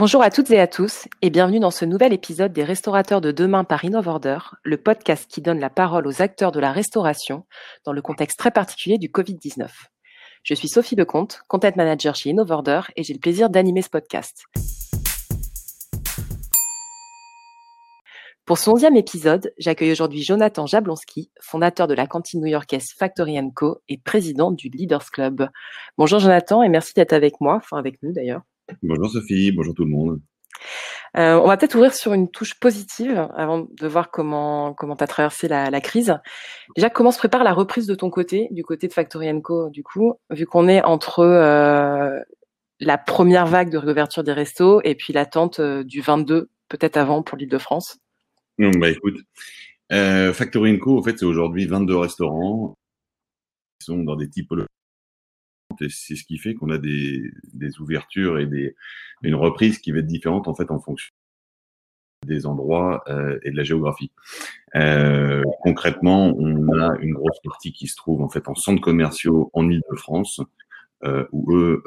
Bonjour 0.00 0.22
à 0.22 0.30
toutes 0.30 0.50
et 0.50 0.58
à 0.58 0.66
tous 0.66 1.08
et 1.20 1.28
bienvenue 1.28 1.60
dans 1.60 1.70
ce 1.70 1.84
nouvel 1.84 2.14
épisode 2.14 2.54
des 2.54 2.64
Restaurateurs 2.64 3.20
de 3.20 3.32
demain 3.32 3.64
par 3.64 3.84
InnovOrder, 3.84 4.38
le 4.62 4.78
podcast 4.78 5.30
qui 5.30 5.42
donne 5.42 5.60
la 5.60 5.68
parole 5.68 6.06
aux 6.06 6.22
acteurs 6.22 6.52
de 6.52 6.58
la 6.58 6.72
restauration 6.72 7.44
dans 7.84 7.92
le 7.92 8.00
contexte 8.00 8.38
très 8.38 8.50
particulier 8.50 8.96
du 8.96 9.08
Covid-19. 9.10 9.68
Je 10.42 10.54
suis 10.54 10.68
Sophie 10.68 10.96
Lecomte, 10.96 11.42
Content 11.48 11.72
Manager 11.76 12.14
chez 12.14 12.30
InnovOrder 12.30 12.80
et 12.96 13.02
j'ai 13.02 13.12
le 13.12 13.18
plaisir 13.18 13.50
d'animer 13.50 13.82
ce 13.82 13.90
podcast. 13.90 14.44
Pour 18.46 18.56
ce 18.56 18.70
onzième 18.70 18.96
épisode, 18.96 19.52
j'accueille 19.58 19.92
aujourd'hui 19.92 20.22
Jonathan 20.22 20.64
Jablonski, 20.64 21.30
fondateur 21.42 21.88
de 21.88 21.94
la 21.94 22.06
cantine 22.06 22.40
new-yorkaise 22.40 22.94
Factory 22.98 23.38
Co 23.54 23.82
et 23.90 23.98
président 23.98 24.50
du 24.50 24.70
Leaders 24.70 25.10
Club. 25.10 25.50
Bonjour 25.98 26.20
Jonathan 26.20 26.62
et 26.62 26.70
merci 26.70 26.94
d'être 26.94 27.12
avec 27.12 27.38
moi, 27.42 27.56
enfin 27.56 27.76
avec 27.76 28.02
nous 28.02 28.14
d'ailleurs. 28.14 28.40
Bonjour 28.82 29.10
Sophie, 29.10 29.52
bonjour 29.52 29.74
tout 29.74 29.84
le 29.84 29.90
monde. 29.90 30.20
Euh, 31.16 31.34
on 31.34 31.46
va 31.46 31.56
peut-être 31.56 31.74
ouvrir 31.74 31.92
sur 31.94 32.12
une 32.12 32.30
touche 32.30 32.58
positive 32.60 33.28
avant 33.34 33.66
de 33.68 33.88
voir 33.88 34.10
comment 34.10 34.74
comment 34.74 34.94
tu 34.94 35.02
as 35.02 35.08
traversé 35.08 35.48
la, 35.48 35.70
la, 35.70 35.80
crise. 35.80 36.16
Déjà, 36.76 36.88
comment 36.88 37.10
se 37.10 37.18
prépare 37.18 37.42
la 37.42 37.52
reprise 37.52 37.86
de 37.86 37.94
ton 37.94 38.10
côté, 38.10 38.48
du 38.52 38.62
côté 38.62 38.86
de 38.86 38.92
Factory 38.92 39.28
Co, 39.42 39.70
du 39.70 39.82
coup, 39.82 40.14
vu 40.30 40.46
qu'on 40.46 40.68
est 40.68 40.82
entre 40.84 41.20
euh, 41.20 42.20
la 42.78 42.98
première 42.98 43.46
vague 43.46 43.70
de 43.70 43.78
réouverture 43.78 44.22
des 44.22 44.32
restos 44.32 44.80
et 44.84 44.94
puis 44.94 45.12
l'attente 45.12 45.58
euh, 45.58 45.82
du 45.82 46.00
22, 46.00 46.48
peut-être 46.68 46.96
avant 46.96 47.22
pour 47.22 47.38
l'île 47.38 47.48
de 47.48 47.58
France 47.58 47.98
Non, 48.58 48.70
bah 48.70 48.90
écoute, 48.90 49.18
Factory 49.90 50.78
Co, 50.78 50.98
en 50.98 51.02
fait, 51.02 51.18
c'est 51.18 51.26
aujourd'hui 51.26 51.66
22 51.66 51.96
restaurants 51.96 52.74
qui 53.80 53.86
sont 53.86 54.04
dans 54.04 54.16
des 54.16 54.30
typologies 54.30 54.69
c'est 55.88 56.16
ce 56.16 56.24
qui 56.24 56.38
fait 56.38 56.54
qu'on 56.54 56.70
a 56.70 56.78
des, 56.78 57.30
ouvertures 57.80 58.38
et 58.38 58.46
des, 58.46 58.74
une 59.22 59.34
reprise 59.34 59.78
qui 59.78 59.92
va 59.92 59.98
être 59.98 60.06
différente 60.06 60.48
en 60.48 60.54
fait 60.54 60.70
en 60.70 60.80
fonction 60.80 61.10
des 62.26 62.46
endroits 62.46 63.02
euh, 63.08 63.38
et 63.42 63.50
de 63.50 63.56
la 63.56 63.62
géographie. 63.62 64.10
Euh, 64.76 65.42
concrètement, 65.62 66.34
on 66.36 66.78
a 66.78 66.96
une 67.00 67.14
grosse 67.14 67.40
partie 67.42 67.72
qui 67.72 67.86
se 67.86 67.96
trouve 67.96 68.22
en 68.22 68.28
fait 68.28 68.48
en 68.48 68.54
centres 68.54 68.82
commerciaux 68.82 69.50
en 69.52 69.68
Ile-de-France, 69.68 70.40
euh, 71.04 71.24
où 71.32 71.54
eux, 71.54 71.82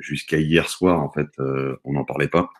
jusqu'à 0.00 0.38
hier 0.38 0.68
soir, 0.68 1.00
en 1.00 1.10
fait, 1.10 1.28
on 1.84 1.92
n'en 1.92 2.04
parlait 2.04 2.28
pas. 2.28 2.50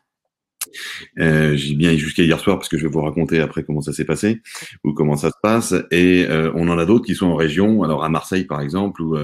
J'ai 1.16 1.74
bien 1.74 1.94
jusqu'à 1.96 2.22
hier 2.22 2.38
soir 2.40 2.56
parce 2.56 2.68
que 2.68 2.78
je 2.78 2.86
vais 2.86 2.92
vous 2.92 3.02
raconter 3.02 3.40
après 3.40 3.62
comment 3.62 3.82
ça 3.82 3.92
s'est 3.92 4.04
passé 4.04 4.40
ou 4.84 4.94
comment 4.94 5.16
ça 5.16 5.28
se 5.28 5.36
passe. 5.42 5.74
Et 5.90 6.26
on 6.54 6.68
en 6.68 6.78
a 6.78 6.86
d'autres 6.86 7.04
qui 7.04 7.14
sont 7.14 7.26
en 7.26 7.36
région. 7.36 7.82
Alors 7.82 8.04
à 8.04 8.08
Marseille 8.08 8.44
par 8.44 8.62
exemple, 8.62 9.02
où, 9.02 9.16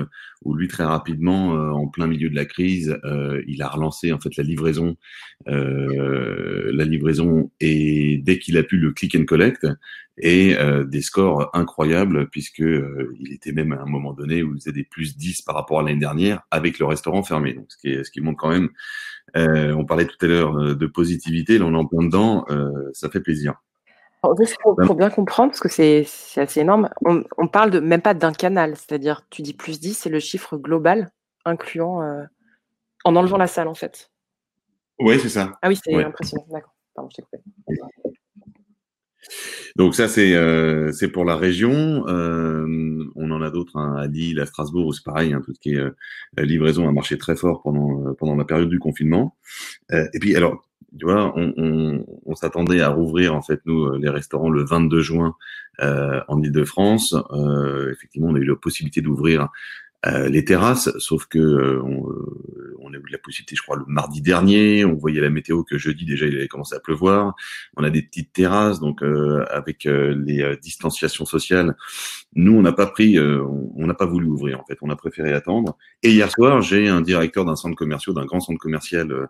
où 0.44 0.54
lui 0.54 0.68
très 0.68 0.84
rapidement, 0.84 1.54
euh, 1.54 1.70
en 1.70 1.88
plein 1.88 2.06
milieu 2.06 2.30
de 2.30 2.34
la 2.34 2.44
crise, 2.44 2.98
euh, 3.04 3.42
il 3.46 3.62
a 3.62 3.68
relancé 3.68 4.12
en 4.12 4.20
fait 4.20 4.36
la 4.36 4.44
livraison, 4.44 4.96
la 5.46 6.84
livraison 6.84 7.50
et 7.60 8.18
dès 8.22 8.38
qu'il 8.38 8.56
a 8.58 8.62
pu 8.62 8.76
le 8.76 8.92
click 8.92 9.16
and 9.16 9.24
collect 9.24 9.66
et 10.20 10.56
des 10.86 11.00
scores 11.00 11.48
incroyables 11.54 12.28
puisque 12.28 12.58
il 12.58 13.32
était 13.32 13.52
même 13.52 13.72
à 13.72 13.80
un 13.80 13.86
moment 13.86 14.12
donné 14.12 14.42
où 14.42 14.54
il 14.54 14.60
faisait 14.60 14.72
des 14.72 14.84
plus 14.84 15.16
10 15.16 15.42
par 15.42 15.54
rapport 15.54 15.80
à 15.80 15.82
l'année 15.82 16.00
dernière 16.00 16.42
avec 16.50 16.78
le 16.78 16.86
restaurant 16.86 17.22
fermé. 17.22 17.54
Donc 17.54 17.66
ce 17.68 17.76
qui, 17.78 18.04
ce 18.04 18.10
qui 18.10 18.20
montre 18.20 18.38
quand 18.38 18.50
même 18.50 18.68
euh, 19.36 19.72
on 19.74 19.84
parlait 19.84 20.06
tout 20.06 20.16
à 20.22 20.26
l'heure 20.26 20.56
euh, 20.56 20.74
de 20.74 20.86
positivité, 20.86 21.58
là 21.58 21.66
on 21.66 21.74
en 21.74 21.86
plein 21.86 22.04
dedans, 22.04 22.44
euh, 22.50 22.70
ça 22.92 23.10
fait 23.10 23.20
plaisir. 23.20 23.54
Pour, 24.20 24.94
bien 24.94 25.10
comprendre, 25.10 25.52
parce 25.52 25.60
que 25.60 25.68
c'est 25.68 26.06
assez 26.40 26.60
énorme, 26.60 26.88
on, 27.04 27.48
parle 27.48 27.70
de 27.70 27.80
même 27.80 28.02
pas 28.02 28.14
d'un 28.14 28.32
canal, 28.32 28.76
c'est-à-dire 28.76 29.22
tu 29.30 29.42
dis 29.42 29.54
plus 29.54 29.80
10, 29.80 29.94
c'est 29.94 30.10
le 30.10 30.20
chiffre 30.20 30.56
global, 30.56 31.10
incluant, 31.44 32.02
en 33.04 33.16
enlevant 33.16 33.38
la 33.38 33.46
salle 33.46 33.68
en 33.68 33.74
fait. 33.74 34.10
Oui, 34.98 35.18
c'est 35.20 35.28
ça. 35.28 35.52
Ah 35.62 35.68
oui, 35.68 35.78
c'est 35.82 35.94
impressionnant, 35.94 36.46
d'accord. 36.50 36.74
Pardon, 36.94 37.10
je 37.10 37.16
t'ai 37.16 37.22
coupé. 37.22 37.38
Donc 39.76 39.94
ça 39.94 40.08
c'est 40.08 40.34
euh, 40.34 40.90
c'est 40.92 41.08
pour 41.08 41.24
la 41.24 41.36
région. 41.36 42.06
Euh, 42.08 43.04
on 43.14 43.30
en 43.30 43.42
a 43.42 43.50
d'autres 43.50 43.76
hein, 43.76 43.96
à 43.96 44.06
Lille, 44.06 44.40
à 44.40 44.46
Strasbourg 44.46 44.86
où 44.86 44.92
c'est 44.92 45.04
pareil, 45.04 45.32
hein, 45.32 45.40
tout 45.44 45.52
ce 45.54 45.60
qui 45.60 45.74
est 45.74 45.78
euh, 45.78 45.92
livraison 46.38 46.88
a 46.88 46.92
marché 46.92 47.18
très 47.18 47.36
fort 47.36 47.62
pendant 47.62 48.06
euh, 48.06 48.14
pendant 48.14 48.36
la 48.36 48.44
période 48.44 48.68
du 48.68 48.78
confinement. 48.78 49.36
Euh, 49.92 50.06
et 50.14 50.18
puis 50.18 50.34
alors 50.36 50.67
tu 50.96 51.04
vois, 51.04 51.32
on, 51.36 51.52
on, 51.56 52.06
on 52.24 52.34
s'attendait 52.34 52.80
à 52.80 52.90
rouvrir 52.90 53.34
en 53.34 53.42
fait 53.42 53.60
nous 53.66 53.92
les 53.98 54.08
restaurants 54.08 54.50
le 54.50 54.64
22 54.64 55.00
juin 55.00 55.34
en 55.80 56.42
Ile-de-France. 56.42 57.14
effectivement, 57.92 58.28
on 58.28 58.34
a 58.34 58.38
eu 58.38 58.44
la 58.44 58.56
possibilité 58.56 59.00
d'ouvrir 59.00 59.48
euh, 60.06 60.28
les 60.28 60.44
terrasses, 60.44 60.90
sauf 60.98 61.26
que 61.26 61.40
euh, 61.40 61.82
on, 61.82 62.08
euh, 62.08 62.76
on, 62.78 62.92
a 62.92 62.96
eu 62.96 63.02
la 63.10 63.18
possibilité, 63.18 63.56
je 63.56 63.62
crois, 63.62 63.76
le 63.76 63.84
mardi 63.88 64.22
dernier, 64.22 64.84
on 64.84 64.94
voyait 64.94 65.20
la 65.20 65.28
météo 65.28 65.64
que 65.64 65.76
jeudi 65.76 66.04
déjà 66.04 66.26
il 66.26 66.36
avait 66.36 66.46
commencé 66.46 66.76
à 66.76 66.78
pleuvoir. 66.78 67.34
On 67.76 67.82
a 67.82 67.90
des 67.90 68.02
petites 68.02 68.32
terrasses, 68.32 68.78
donc 68.78 69.02
avec 69.50 69.84
les 69.84 70.56
distanciations 70.62 71.24
sociales, 71.24 71.76
nous 72.34 72.56
on 72.56 72.62
n'a 72.62 72.72
pas 72.72 72.86
pris, 72.86 73.18
on 73.18 73.86
n'a 73.86 73.94
pas 73.94 74.06
voulu 74.06 74.26
ouvrir 74.26 74.60
en 74.60 74.64
fait, 74.64 74.78
on 74.82 74.90
a 74.90 74.96
préféré 74.96 75.32
attendre. 75.32 75.76
Et 76.04 76.12
hier 76.12 76.30
soir, 76.30 76.62
j'ai 76.62 76.88
un 76.88 77.00
directeur 77.00 77.44
d'un 77.44 77.56
centre 77.56 77.76
commercial, 77.76 78.14
d'un 78.14 78.24
grand 78.24 78.40
centre 78.40 78.60
commercial 78.60 79.28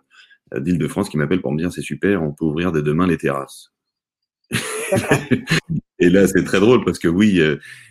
d'Île-de-France 0.55 1.09
qui 1.09 1.17
m'appelle 1.17 1.41
pour 1.41 1.51
me 1.51 1.57
dire 1.57 1.71
c'est 1.71 1.81
super, 1.81 2.23
on 2.23 2.33
peut 2.33 2.45
ouvrir 2.45 2.71
dès 2.71 2.81
demain 2.81 3.07
les 3.07 3.17
terrasses. 3.17 3.71
Et 5.99 6.09
là, 6.09 6.27
c'est 6.27 6.43
très 6.43 6.59
drôle 6.59 6.85
parce 6.85 6.99
que 6.99 7.07
oui, 7.07 7.41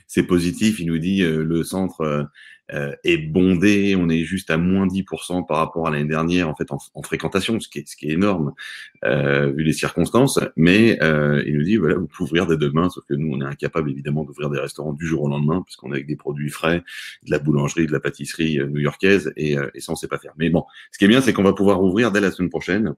c'est 0.07 0.23
positif. 0.23 0.81
Il 0.81 0.87
nous 0.87 0.99
dit 0.99 1.21
le 1.23 1.63
centre 1.63 2.29
euh, 2.73 2.95
est 3.03 3.17
bondé. 3.17 3.97
On 3.99 4.09
est 4.09 4.25
juste 4.25 4.51
à 4.51 4.59
moins 4.59 4.87
10% 4.87 5.47
par 5.47 5.57
rapport 5.59 5.87
à 5.87 5.91
l'année 5.91 6.09
dernière 6.09 6.49
en 6.49 6.55
fait 6.55 6.71
en, 6.71 6.79
en, 6.95 7.03
fréquentation, 7.03 7.59
ce 7.61 7.69
qui 7.69 7.79
est, 7.79 8.03
énorme 8.03 8.53
euh, 9.05 9.51
vu 9.53 9.65
les 9.65 9.73
circonstances. 9.73 10.39
Mais 10.57 11.03
euh, 11.03 11.43
il 11.47 11.57
nous 11.57 11.63
dit 11.63 11.77
voilà, 11.77 11.95
vous 11.95 12.07
pouvez 12.07 12.29
ouvrir 12.29 12.47
dès 12.47 12.59
demain, 12.59 12.91
sauf 12.91 13.05
que 13.07 13.15
nous 13.15 13.35
on 13.35 13.41
est 13.41 13.47
incapable 13.47 13.91
évidemment 13.91 14.25
d'ouvrir 14.25 14.51
des 14.51 14.61
restaurants 14.61 14.93
du 14.93 15.07
jour 15.07 15.23
au 15.23 15.29
lendemain 15.29 15.63
puisqu'on 15.63 15.93
est 15.93 15.97
avec 15.97 16.07
des 16.07 16.17
produits 16.17 16.51
frais, 16.51 16.83
de 17.25 17.31
la 17.31 17.39
boulangerie, 17.39 17.87
de 17.87 17.93
la 17.93 18.01
pâtisserie 18.01 18.59
euh, 18.59 18.67
new-yorkaise 18.67 19.33
et, 19.37 19.57
euh, 19.57 19.71
et 19.75 19.81
ça 19.81 19.93
on 19.93 19.97
sait 19.97 20.09
pas 20.09 20.19
faire. 20.19 20.35
Mais 20.37 20.51
bon, 20.51 20.65
ce 20.93 20.99
qui 20.99 21.07
est 21.07 21.09
bien, 21.09 21.23
c'est 21.23 21.33
qu'on 21.33 21.45
va 21.45 21.55
pouvoir 21.55 21.83
ouvrir 21.83 22.13
dès 22.13 22.21
la 22.21 22.31
semaine 22.31 22.51
prochaine. 22.51 22.95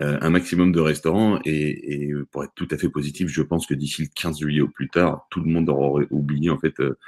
Euh, 0.00 0.18
un 0.20 0.30
maximum 0.30 0.72
de 0.72 0.80
restaurants 0.80 1.38
et, 1.44 2.08
et, 2.08 2.12
pour 2.30 2.44
être 2.44 2.54
tout 2.54 2.68
à 2.70 2.76
fait 2.76 2.88
positif, 2.88 3.28
je 3.28 3.42
pense 3.42 3.66
que 3.66 3.74
d'ici 3.74 4.02
le 4.02 4.08
15 4.14 4.38
juillet 4.38 4.60
au 4.60 4.68
plus 4.68 4.88
tard, 4.88 5.26
tout 5.30 5.40
le 5.40 5.50
monde 5.50 5.68
aura 5.68 6.00
oublié 6.10 6.50
en 6.50 6.58
fait 6.58 6.78
euh, 6.80 6.98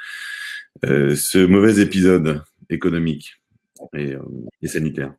euh, 0.85 1.15
ce 1.17 1.45
mauvais 1.45 1.81
épisode 1.81 2.43
économique 2.71 3.41
et, 3.95 4.15
et, 4.63 4.69
sanitaire. 4.69 5.13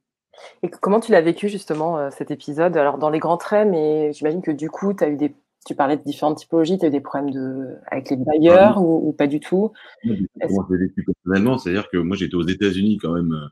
Et 0.63 0.69
comment 0.69 0.99
tu 0.99 1.11
l'as 1.11 1.21
vécu 1.21 1.49
justement 1.49 2.11
cet 2.11 2.31
épisode? 2.31 2.77
Alors 2.77 2.97
dans 2.97 3.09
les 3.09 3.19
grands 3.19 3.37
traits, 3.37 3.67
mais 3.67 4.13
j'imagine 4.13 4.41
que 4.41 4.51
du 4.51 4.69
coup, 4.69 4.93
tu 4.93 5.03
as 5.03 5.09
eu 5.09 5.17
des 5.17 5.33
tu 5.65 5.75
parlais 5.75 5.97
de 5.97 6.03
différentes 6.03 6.37
typologies, 6.37 6.77
tu 6.77 6.85
as 6.85 6.87
eu 6.87 6.91
des 6.91 7.01
problèmes 7.01 7.31
de, 7.31 7.75
avec 7.91 8.09
les 8.09 8.15
bailleurs 8.15 8.77
ah, 8.77 8.81
ou, 8.81 9.09
ou, 9.09 9.11
pas 9.11 9.27
du 9.27 9.41
tout? 9.41 9.73
Moi, 10.05 10.15
je 10.69 10.75
vécu 10.77 11.03
personnellement, 11.03 11.57
c'est-à-dire 11.57 11.89
que 11.89 11.97
moi 11.97 12.15
j'étais 12.15 12.35
aux 12.35 12.47
États-Unis 12.47 12.97
quand 13.01 13.11
même 13.11 13.49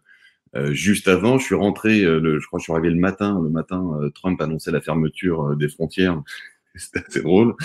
juste 0.72 1.08
avant. 1.08 1.38
Je 1.38 1.46
suis 1.46 1.56
rentré, 1.56 2.02
le, 2.02 2.40
je 2.40 2.48
crois 2.48 2.58
que 2.58 2.62
je 2.62 2.66
suis 2.66 2.74
arrivé 2.74 2.90
le 2.90 3.00
matin. 3.00 3.40
Le 3.44 3.50
matin, 3.50 4.00
Trump 4.14 4.42
annonçait 4.42 4.72
la 4.72 4.82
fermeture 4.82 5.56
des 5.56 5.68
frontières 5.68 6.22
c'était 6.76 7.04
assez 7.08 7.22
drôle. 7.22 7.56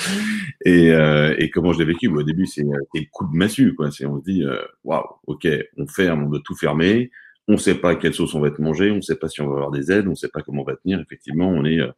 Et, 0.64 0.92
euh, 0.92 1.34
et 1.38 1.50
comment 1.50 1.72
je 1.72 1.78
l'ai 1.78 1.84
vécu? 1.84 2.08
Au 2.08 2.22
début, 2.22 2.46
c'est 2.46 2.62
le 2.62 3.10
coup 3.12 3.26
de 3.26 3.36
massue. 3.36 3.74
Quoi. 3.74 3.88
On 3.88 4.18
se 4.18 4.24
dit, 4.24 4.44
euh, 4.44 4.62
waouh, 4.84 5.04
ok, 5.26 5.48
on 5.76 5.86
ferme, 5.86 6.24
on 6.24 6.28
doit 6.28 6.40
tout 6.44 6.54
fermer. 6.54 7.10
On 7.48 7.52
ne 7.52 7.58
sait 7.58 7.74
pas 7.74 7.96
quelle 7.96 8.14
sauce 8.14 8.34
on 8.34 8.40
va 8.40 8.48
être 8.48 8.60
mangé, 8.60 8.90
on 8.90 8.96
ne 8.96 9.00
sait 9.00 9.16
pas 9.16 9.28
si 9.28 9.40
on 9.40 9.48
va 9.48 9.56
avoir 9.56 9.70
des 9.72 9.90
aides, 9.90 10.06
on 10.06 10.10
ne 10.10 10.14
sait 10.14 10.28
pas 10.28 10.40
comment 10.42 10.62
on 10.62 10.64
va 10.64 10.76
tenir. 10.76 11.00
Effectivement, 11.00 11.48
on 11.48 11.64
est, 11.64 11.80
euh, 11.80 11.90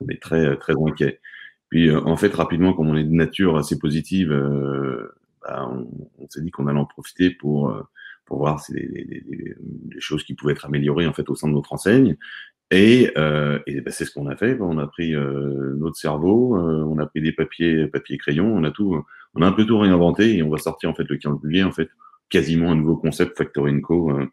on 0.00 0.08
est 0.08 0.20
très, 0.20 0.56
très 0.56 0.74
inquiet. 0.84 1.20
Puis, 1.68 1.88
euh, 1.88 2.00
en 2.00 2.16
fait, 2.16 2.34
rapidement, 2.34 2.72
comme 2.72 2.88
on 2.88 2.96
est 2.96 3.04
de 3.04 3.12
nature 3.12 3.56
assez 3.56 3.78
positive, 3.78 4.32
euh, 4.32 5.14
bah, 5.42 5.68
on, 5.70 5.88
on 6.18 6.28
s'est 6.28 6.42
dit 6.42 6.50
qu'on 6.50 6.66
allait 6.66 6.78
en 6.78 6.86
profiter 6.86 7.30
pour, 7.30 7.72
pour 8.26 8.38
voir 8.38 8.60
si 8.60 8.74
les, 8.74 8.86
les, 8.86 9.04
les, 9.04 9.24
les, 9.26 10.00
choses 10.00 10.24
qui 10.24 10.34
pouvaient 10.34 10.52
être 10.52 10.66
améliorées 10.66 11.06
en 11.06 11.12
fait 11.12 11.28
au 11.30 11.34
sein 11.34 11.48
de 11.48 11.54
notre 11.54 11.72
enseigne. 11.72 12.16
Et, 12.70 13.12
euh, 13.16 13.60
et 13.66 13.80
ben, 13.80 13.92
c'est 13.92 14.04
ce 14.04 14.10
qu'on 14.12 14.26
a 14.26 14.36
fait. 14.36 14.60
On 14.60 14.78
a 14.78 14.86
pris 14.86 15.14
euh, 15.14 15.74
notre 15.76 15.96
cerveau, 15.96 16.56
euh, 16.56 16.84
on 16.84 16.98
a 16.98 17.06
pris 17.06 17.20
des 17.20 17.32
papiers, 17.32 17.86
papier 17.86 18.18
crayon, 18.18 18.52
on 18.52 18.64
a 18.64 18.70
tout, 18.70 19.02
on 19.34 19.42
a 19.42 19.46
un 19.46 19.52
peu 19.52 19.64
tout 19.64 19.78
réinventé 19.78 20.36
et 20.36 20.42
on 20.42 20.50
va 20.50 20.58
sortir 20.58 20.90
en 20.90 20.94
fait 20.94 21.08
le 21.08 21.16
15 21.16 21.38
juillet 21.42 21.62
en 21.62 21.72
fait 21.72 21.88
quasiment 22.28 22.72
un 22.72 22.76
nouveau 22.76 22.96
concept 22.96 23.36
Factory 23.36 23.80
Co. 23.80 24.10
Euh, 24.10 24.26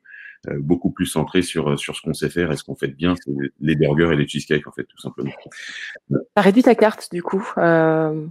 euh, 0.49 0.57
beaucoup 0.59 0.91
plus 0.91 1.05
centré 1.05 1.41
sur 1.41 1.79
sur 1.79 1.95
ce 1.95 2.01
qu'on 2.01 2.13
sait 2.13 2.29
faire 2.29 2.51
et 2.51 2.57
ce 2.57 2.65
qu'on 2.65 2.75
fait 2.75 2.89
bien, 2.89 3.15
c'est 3.15 3.31
les 3.61 3.75
burgers 3.77 4.11
et 4.11 4.17
les 4.17 4.27
cheesecakes 4.27 4.67
en 4.67 4.73
fait 4.73 4.83
tout 4.83 4.97
simplement. 4.97 5.31
T'as 6.35 6.41
réduit 6.41 6.63
ta 6.63 6.75
carte 6.75 7.07
du 7.13 7.23
coup. 7.23 7.49
Euh... 7.57 8.25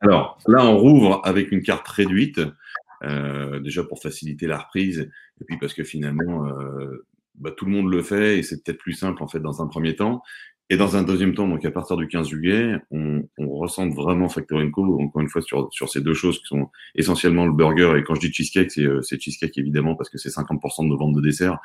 Alors 0.00 0.38
là 0.46 0.64
on 0.64 0.78
rouvre 0.78 1.20
avec 1.24 1.50
une 1.50 1.62
carte 1.62 1.88
réduite. 1.88 2.40
Déjà 3.02 3.82
pour 3.84 4.02
faciliter 4.02 4.46
la 4.46 4.58
reprise 4.58 5.10
et 5.40 5.44
puis 5.44 5.58
parce 5.58 5.72
que 5.72 5.84
finalement 5.84 6.46
bah, 7.36 7.50
tout 7.56 7.64
le 7.64 7.72
monde 7.72 7.90
le 7.90 8.02
fait 8.02 8.38
et 8.38 8.42
c'est 8.42 8.62
peut-être 8.62 8.78
plus 8.78 8.92
simple 8.92 9.22
en 9.22 9.28
fait 9.28 9.40
dans 9.40 9.62
un 9.62 9.66
premier 9.66 9.96
temps. 9.96 10.22
Et 10.72 10.76
dans 10.76 10.96
un 10.96 11.02
deuxième 11.02 11.34
temps, 11.34 11.48
donc 11.48 11.64
à 11.64 11.72
partir 11.72 11.96
du 11.96 12.06
15 12.06 12.28
juillet, 12.28 12.76
on, 12.92 13.28
on 13.38 13.48
ressent 13.48 13.88
vraiment 13.88 14.28
Factory 14.28 14.70
Co. 14.70 15.00
Encore 15.00 15.20
une 15.20 15.28
fois 15.28 15.42
sur, 15.42 15.68
sur 15.72 15.88
ces 15.88 16.00
deux 16.00 16.14
choses 16.14 16.38
qui 16.38 16.46
sont 16.46 16.70
essentiellement 16.94 17.44
le 17.44 17.52
burger. 17.52 17.94
Et 17.98 18.04
quand 18.04 18.14
je 18.14 18.20
dis 18.20 18.32
cheesecake, 18.32 18.70
c'est, 18.70 18.84
euh, 18.84 19.02
c'est 19.02 19.20
cheesecake 19.20 19.58
évidemment 19.58 19.96
parce 19.96 20.08
que 20.10 20.16
c'est 20.16 20.28
50% 20.28 20.84
de 20.84 20.88
nos 20.88 20.96
ventes 20.96 21.16
de 21.16 21.20
dessert, 21.20 21.58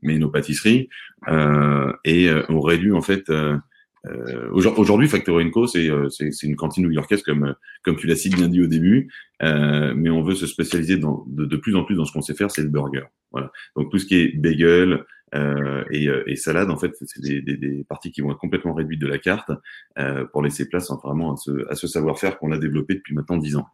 mais 0.00 0.16
nos 0.16 0.30
pâtisseries. 0.30 0.88
Euh, 1.26 1.92
et 2.04 2.28
euh, 2.28 2.44
on 2.50 2.60
réduit 2.60 2.92
en 2.92 3.02
fait. 3.02 3.28
Euh, 3.30 3.58
euh 4.06 4.48
aujourd'hui, 4.52 5.08
Factory 5.08 5.50
Co, 5.50 5.66
c'est, 5.66 5.88
c'est, 6.10 6.42
une 6.42 6.56
cantine 6.56 6.84
new-yorkaise 6.84 7.22
comme 7.22 7.54
comme 7.84 7.96
tu 7.96 8.06
l'as 8.06 8.16
si 8.16 8.30
bien 8.30 8.48
dit 8.48 8.62
au 8.62 8.66
début, 8.66 9.08
mais 9.40 10.10
on 10.10 10.22
veut 10.22 10.34
se 10.34 10.46
spécialiser 10.46 10.98
dans, 10.98 11.24
de, 11.28 11.56
plus 11.56 11.76
en 11.76 11.84
plus 11.84 11.94
dans 11.96 12.04
ce 12.04 12.12
qu'on 12.12 12.22
sait 12.22 12.34
faire, 12.34 12.50
c'est 12.50 12.62
le 12.62 12.68
burger. 12.68 13.04
Voilà. 13.30 13.50
Donc 13.76 13.90
tout 13.90 13.98
ce 13.98 14.06
qui 14.06 14.16
est 14.16 14.36
bagel, 14.36 15.04
euh, 15.34 15.84
et, 15.90 16.08
euh, 16.08 16.22
et, 16.26 16.36
salade, 16.36 16.70
en 16.70 16.76
fait, 16.76 16.92
c'est 17.00 17.22
des, 17.22 17.40
des, 17.40 17.56
des, 17.56 17.84
parties 17.84 18.12
qui 18.12 18.20
vont 18.20 18.32
être 18.32 18.38
complètement 18.38 18.74
réduites 18.74 19.00
de 19.00 19.06
la 19.06 19.18
carte 19.18 19.50
euh, 19.98 20.26
pour 20.26 20.42
laisser 20.42 20.68
place 20.68 20.90
vraiment 21.02 21.34
à 21.34 21.36
ce, 21.36 21.70
à 21.70 21.74
ce 21.74 21.86
savoir-faire 21.86 22.38
qu'on 22.38 22.52
a 22.52 22.58
développé 22.58 22.94
depuis 22.94 23.14
maintenant 23.14 23.38
dix 23.38 23.56
ans. 23.56 23.66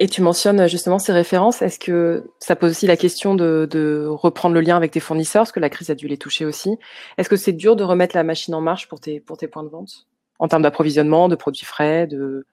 Et 0.00 0.08
tu 0.08 0.22
mentionnes 0.22 0.68
justement 0.68 0.98
ces 0.98 1.12
références. 1.12 1.60
Est-ce 1.62 1.78
que 1.78 2.30
ça 2.38 2.56
pose 2.56 2.70
aussi 2.70 2.86
la 2.86 2.96
question 2.96 3.34
de, 3.34 4.06
reprendre 4.08 4.54
le 4.54 4.60
lien 4.60 4.76
avec 4.76 4.92
tes 4.92 5.00
fournisseurs, 5.00 5.42
parce 5.42 5.52
que 5.52 5.60
la 5.60 5.70
crise 5.70 5.90
a 5.90 5.94
dû 5.94 6.08
les 6.08 6.18
toucher 6.18 6.44
aussi. 6.44 6.78
Est-ce 7.16 7.28
que 7.28 7.36
c'est 7.36 7.52
dur 7.52 7.76
de 7.76 7.84
remettre 7.84 8.16
la 8.16 8.24
machine 8.24 8.54
en 8.54 8.60
marche 8.60 8.88
pour 8.88 9.00
tes, 9.00 9.20
points 9.20 9.64
de 9.64 9.68
vente 9.68 10.06
en 10.38 10.46
termes 10.46 10.62
d'approvisionnement, 10.62 11.28
de 11.28 11.34
produits 11.34 11.66
frais, 11.66 12.06
de 12.06 12.46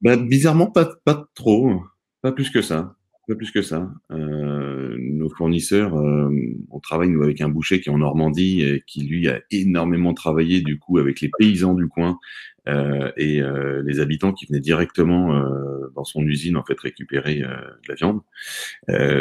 bah, 0.00 0.16
bizarrement 0.16 0.70
pas 0.70 0.88
trop, 1.34 1.82
pas 2.22 2.32
plus 2.32 2.48
que 2.48 2.62
ça 2.62 2.96
plus 3.34 3.50
que 3.50 3.62
ça. 3.62 3.90
Euh, 4.10 4.96
nos 4.98 5.28
fournisseurs, 5.28 5.96
euh, 5.96 6.30
on 6.70 6.80
travaille 6.80 7.08
nous 7.10 7.22
avec 7.22 7.40
un 7.40 7.48
boucher 7.48 7.80
qui 7.80 7.88
est 7.88 7.92
en 7.92 7.98
Normandie 7.98 8.62
et 8.62 8.82
qui 8.86 9.04
lui 9.04 9.28
a 9.28 9.40
énormément 9.50 10.14
travaillé 10.14 10.60
du 10.62 10.78
coup 10.78 10.98
avec 10.98 11.20
les 11.20 11.30
paysans 11.38 11.74
du 11.74 11.88
coin 11.88 12.18
euh, 12.68 13.10
et 13.16 13.40
euh, 13.40 13.82
les 13.86 14.00
habitants 14.00 14.32
qui 14.32 14.46
venaient 14.46 14.60
directement 14.60 15.34
euh, 15.34 15.90
dans 15.94 16.04
son 16.04 16.22
usine 16.22 16.56
en 16.56 16.64
fait 16.64 16.78
récupérer 16.78 17.42
euh, 17.42 17.56
de 17.56 17.88
la 17.88 17.94
viande. 17.94 18.20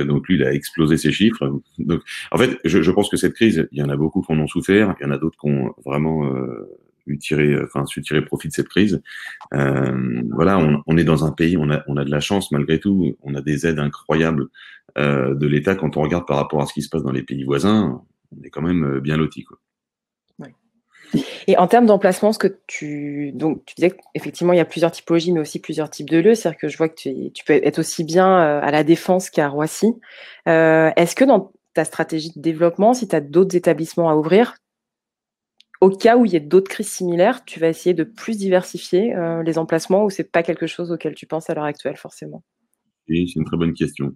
donc 0.07 0.27
lui, 0.27 0.35
il 0.35 0.43
a 0.43 0.53
explosé 0.53 0.97
ses 0.97 1.11
chiffres. 1.11 1.61
Donc 1.77 2.01
en 2.31 2.37
fait, 2.37 2.57
je, 2.65 2.81
je 2.81 2.91
pense 2.91 3.09
que 3.09 3.17
cette 3.17 3.33
crise, 3.33 3.67
il 3.71 3.79
y 3.79 3.83
en 3.83 3.89
a 3.89 3.95
beaucoup 3.95 4.21
qui 4.21 4.31
en 4.31 4.39
ont 4.39 4.47
souffert, 4.47 4.95
il 4.99 5.03
y 5.03 5.07
en 5.07 5.11
a 5.11 5.17
d'autres 5.17 5.37
qui 5.39 5.49
ont 5.49 5.73
vraiment 5.85 6.29
tirer, 7.17 7.57
enfin, 7.63 7.85
su 7.85 8.01
tirer 8.01 8.23
profit 8.23 8.47
de 8.47 8.53
cette 8.53 8.67
crise. 8.67 9.01
Euh, 9.53 10.21
voilà, 10.31 10.59
on, 10.85 10.97
est 10.97 11.03
dans 11.03 11.25
un 11.25 11.31
pays, 11.31 11.57
on 11.57 11.69
a, 11.69 11.83
on 11.87 11.97
a 11.97 12.05
de 12.05 12.11
la 12.11 12.19
chance 12.19 12.51
malgré 12.51 12.79
tout, 12.79 13.17
on 13.21 13.35
a 13.35 13.41
des 13.41 13.65
aides 13.65 13.79
incroyables 13.79 14.47
euh, 14.97 15.33
de 15.35 15.47
l'État 15.47 15.75
quand 15.75 15.97
on 15.97 16.01
regarde 16.01 16.27
par 16.27 16.37
rapport 16.37 16.61
à 16.61 16.65
ce 16.65 16.73
qui 16.73 16.81
se 16.81 16.89
passe 16.89 17.03
dans 17.03 17.11
les 17.11 17.23
pays 17.23 17.43
voisins, 17.43 18.01
on 18.37 18.43
est 18.43 18.49
quand 18.49 18.61
même 18.61 18.83
euh, 18.83 18.99
bien 18.99 19.17
loti. 19.17 19.43
Quoi. 19.43 19.57
Et 21.47 21.57
en 21.57 21.67
termes 21.67 21.85
d'emplacement, 21.85 22.33
ce 22.33 22.39
que 22.39 22.59
tu 22.67 23.33
disais 23.75 23.95
qu'effectivement 24.13 24.53
il 24.53 24.57
y 24.57 24.61
a 24.61 24.65
plusieurs 24.65 24.91
typologies, 24.91 25.31
mais 25.31 25.39
aussi 25.39 25.59
plusieurs 25.59 25.89
types 25.89 26.09
de 26.09 26.17
lieux. 26.19 26.35
C'est-à-dire 26.35 26.59
que 26.59 26.67
je 26.67 26.77
vois 26.77 26.89
que 26.89 26.95
tu, 26.95 27.43
peux 27.45 27.53
être 27.53 27.79
aussi 27.79 28.03
bien 28.03 28.27
euh, 28.27 28.61
à 28.61 28.71
la 28.71 28.83
Défense 28.83 29.29
qu'à 29.29 29.47
Roissy. 29.47 29.93
Euh, 30.47 30.91
Est-ce 30.95 31.15
que 31.15 31.25
dans 31.25 31.51
ta 31.73 31.85
stratégie 31.85 32.31
de 32.35 32.41
développement, 32.41 32.93
si 32.93 33.07
tu 33.07 33.15
as 33.15 33.21
d'autres 33.21 33.55
établissements 33.55 34.09
à 34.09 34.15
ouvrir, 34.15 34.55
au 35.81 35.89
cas 35.89 36.17
où 36.17 36.25
il 36.25 36.33
y 36.33 36.35
ait 36.35 36.39
d'autres 36.39 36.69
crises 36.69 36.91
similaires, 36.91 37.45
tu 37.45 37.59
vas 37.59 37.67
essayer 37.69 37.93
de 37.93 38.03
plus 38.03 38.37
diversifier 38.37 39.15
euh, 39.15 39.43
les 39.43 39.57
emplacements 39.57 40.03
ou 40.05 40.09
c'est 40.09 40.31
pas 40.31 40.43
quelque 40.43 40.67
chose 40.67 40.91
auquel 40.91 41.15
tu 41.15 41.25
penses 41.25 41.49
à 41.49 41.53
l'heure 41.53 41.63
actuelle 41.65 41.97
forcément? 41.97 42.43
C'est 43.09 43.35
une 43.35 43.45
très 43.45 43.57
bonne 43.57 43.73
question. 43.73 44.15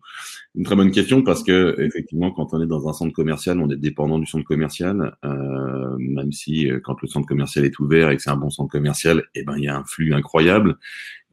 Une 0.55 0.63
très 0.63 0.75
bonne 0.75 0.91
question 0.91 1.23
parce 1.23 1.43
que 1.43 1.75
effectivement, 1.79 2.31
quand 2.31 2.53
on 2.53 2.61
est 2.61 2.67
dans 2.67 2.87
un 2.87 2.93
centre 2.93 3.13
commercial, 3.13 3.59
on 3.59 3.69
est 3.69 3.77
dépendant 3.77 4.19
du 4.19 4.25
centre 4.25 4.45
commercial, 4.45 5.15
euh, 5.25 5.97
même 5.99 6.31
si 6.31 6.69
euh, 6.69 6.79
quand 6.79 7.01
le 7.01 7.07
centre 7.07 7.27
commercial 7.27 7.65
est 7.65 7.79
ouvert 7.79 8.09
et 8.09 8.17
que 8.17 8.21
c'est 8.21 8.29
un 8.29 8.37
bon 8.37 8.49
centre 8.49 8.71
commercial, 8.71 9.23
eh 9.35 9.43
ben 9.43 9.55
il 9.57 9.63
y 9.63 9.67
a 9.67 9.77
un 9.77 9.83
flux 9.83 10.13
incroyable 10.13 10.77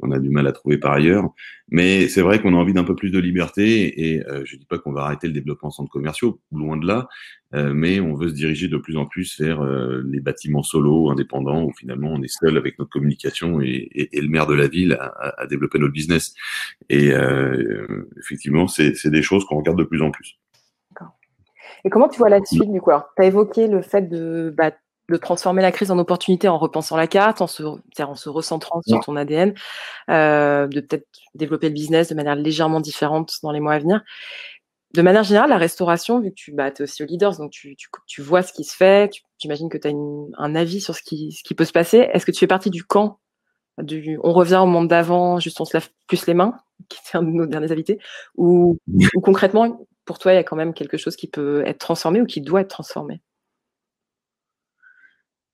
on 0.02 0.10
a 0.10 0.18
du 0.18 0.30
mal 0.30 0.46
à 0.46 0.52
trouver 0.52 0.78
par 0.78 0.92
ailleurs. 0.92 1.30
Mais 1.72 2.08
c'est 2.08 2.22
vrai 2.22 2.40
qu'on 2.40 2.54
a 2.54 2.56
envie 2.56 2.72
d'un 2.72 2.84
peu 2.84 2.96
plus 2.96 3.10
de 3.10 3.18
liberté 3.18 4.10
et 4.10 4.26
euh, 4.26 4.42
je 4.44 4.56
dis 4.56 4.64
pas 4.64 4.78
qu'on 4.78 4.92
va 4.92 5.02
arrêter 5.02 5.28
le 5.28 5.32
développement 5.32 5.68
en 5.68 5.70
centres 5.70 5.90
commerciaux, 5.90 6.40
loin 6.50 6.76
de 6.76 6.84
là, 6.84 7.08
euh, 7.54 7.72
mais 7.72 8.00
on 8.00 8.14
veut 8.14 8.28
se 8.28 8.34
diriger 8.34 8.66
de 8.66 8.76
plus 8.76 8.96
en 8.96 9.06
plus 9.06 9.40
vers 9.40 9.62
les 10.04 10.20
bâtiments 10.20 10.64
solo, 10.64 11.10
indépendants, 11.10 11.64
où 11.64 11.72
finalement 11.72 12.12
on 12.12 12.22
est 12.22 12.28
seul 12.28 12.56
avec 12.56 12.78
notre 12.78 12.90
communication 12.90 13.60
et, 13.60 14.08
le 14.12 14.28
maire 14.28 14.46
de 14.46 14.54
la 14.54 14.66
ville 14.66 14.94
à, 14.94 15.40
à 15.40 15.46
développer 15.46 15.78
notre 15.78 15.92
business. 15.92 16.34
Effectivement, 18.18 18.66
c'est 18.68 19.06
des 19.06 19.22
choses 19.22 19.44
qu'on 19.44 19.58
regarde 19.58 19.78
de 19.78 19.84
plus 19.84 20.02
en 20.02 20.10
plus. 20.10 20.38
Et 21.84 21.90
comment 21.90 22.08
tu 22.08 22.18
vois 22.18 22.28
la 22.28 22.44
suite 22.44 22.70
du 22.70 22.80
coup? 22.80 22.90
Tu 23.16 23.22
as 23.22 23.26
évoqué 23.26 23.66
le 23.66 23.82
fait 23.82 24.02
de 24.02 24.52
bah, 24.56 24.72
de 25.10 25.16
transformer 25.16 25.60
la 25.60 25.72
crise 25.72 25.90
en 25.90 25.98
opportunité 25.98 26.48
en 26.48 26.56
repensant 26.56 26.96
la 26.96 27.06
carte, 27.06 27.40
en 27.40 27.46
se, 27.46 27.62
en 27.62 28.14
se 28.14 28.28
recentrant 28.28 28.80
sur 28.86 29.00
ton 29.00 29.16
ADN, 29.16 29.54
euh, 30.08 30.66
de 30.68 30.80
peut-être 30.80 31.06
développer 31.34 31.68
le 31.68 31.74
business 31.74 32.08
de 32.08 32.14
manière 32.14 32.36
légèrement 32.36 32.80
différente 32.80 33.34
dans 33.42 33.50
les 33.50 33.60
mois 33.60 33.74
à 33.74 33.78
venir. 33.80 34.02
De 34.94 35.02
manière 35.02 35.22
générale, 35.22 35.50
la 35.50 35.58
restauration, 35.58 36.20
vu 36.20 36.30
que 36.30 36.34
tu 36.34 36.52
bah, 36.52 36.68
es 36.68 36.82
aussi 36.82 37.02
au 37.02 37.06
leaders, 37.06 37.36
donc 37.38 37.50
tu, 37.50 37.76
tu, 37.76 37.88
tu, 38.06 38.22
vois 38.22 38.42
ce 38.42 38.52
qui 38.52 38.64
se 38.64 38.74
fait, 38.74 39.12
j'imagine 39.38 39.68
que 39.68 39.78
tu 39.78 39.88
as 39.88 39.92
un 40.38 40.54
avis 40.54 40.80
sur 40.80 40.94
ce 40.94 41.02
qui, 41.02 41.32
ce 41.32 41.42
qui 41.42 41.54
peut 41.54 41.64
se 41.64 41.72
passer. 41.72 42.08
Est-ce 42.12 42.26
que 42.26 42.32
tu 42.32 42.38
fais 42.38 42.48
partie 42.48 42.70
du 42.70 42.84
camp 42.84 43.18
du 43.78 44.18
on 44.22 44.32
revient 44.32 44.60
au 44.62 44.66
monde 44.66 44.88
d'avant, 44.88 45.40
juste 45.40 45.60
on 45.60 45.64
se 45.64 45.76
lave 45.76 45.88
plus 46.06 46.26
les 46.26 46.34
mains, 46.34 46.54
qui 46.88 46.98
était 46.98 47.18
un 47.18 47.22
de 47.22 47.30
nos 47.30 47.46
derniers 47.46 47.72
invités, 47.72 47.98
ou, 48.36 48.78
ou 49.14 49.20
concrètement, 49.20 49.86
pour 50.04 50.18
toi, 50.18 50.32
il 50.32 50.36
y 50.36 50.38
a 50.38 50.44
quand 50.44 50.56
même 50.56 50.74
quelque 50.74 50.96
chose 50.96 51.16
qui 51.16 51.28
peut 51.28 51.62
être 51.66 51.78
transformé 51.78 52.20
ou 52.20 52.26
qui 52.26 52.40
doit 52.40 52.62
être 52.62 52.68
transformé? 52.68 53.20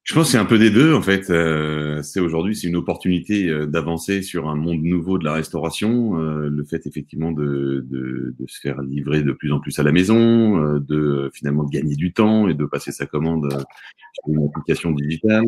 Je 0.07 0.15
pense 0.15 0.27
que 0.27 0.33
c'est 0.33 0.39
un 0.39 0.45
peu 0.45 0.57
des 0.57 0.71
deux 0.71 0.95
en 0.95 1.03
fait. 1.03 1.31
Euh, 1.31 2.01
c'est 2.03 2.21
aujourd'hui 2.21 2.55
c'est 2.55 2.69
une 2.69 2.77
opportunité 2.77 3.49
euh, 3.49 3.67
d'avancer 3.67 4.23
sur 4.23 4.49
un 4.49 4.55
monde 4.55 4.81
nouveau 4.81 5.19
de 5.19 5.25
la 5.25 5.33
restauration. 5.33 6.21
Euh, 6.21 6.49
le 6.49 6.65
fait 6.65 6.87
effectivement 6.87 7.33
de, 7.33 7.85
de, 7.91 8.33
de, 8.39 8.47
se 8.47 8.61
faire 8.61 8.81
livrer 8.83 9.23
de 9.23 9.33
plus 9.33 9.51
en 9.51 9.59
plus 9.59 9.77
à 9.81 9.83
la 9.83 9.91
maison, 9.91 10.79
de 10.79 11.29
finalement 11.35 11.65
de 11.65 11.71
gagner 11.71 11.97
du 11.97 12.13
temps 12.13 12.47
et 12.47 12.55
de 12.55 12.65
passer 12.67 12.93
sa 12.93 13.07
commande 13.07 13.51
sur 13.51 14.29
une 14.29 14.47
application 14.47 14.93
digitale. 14.93 15.45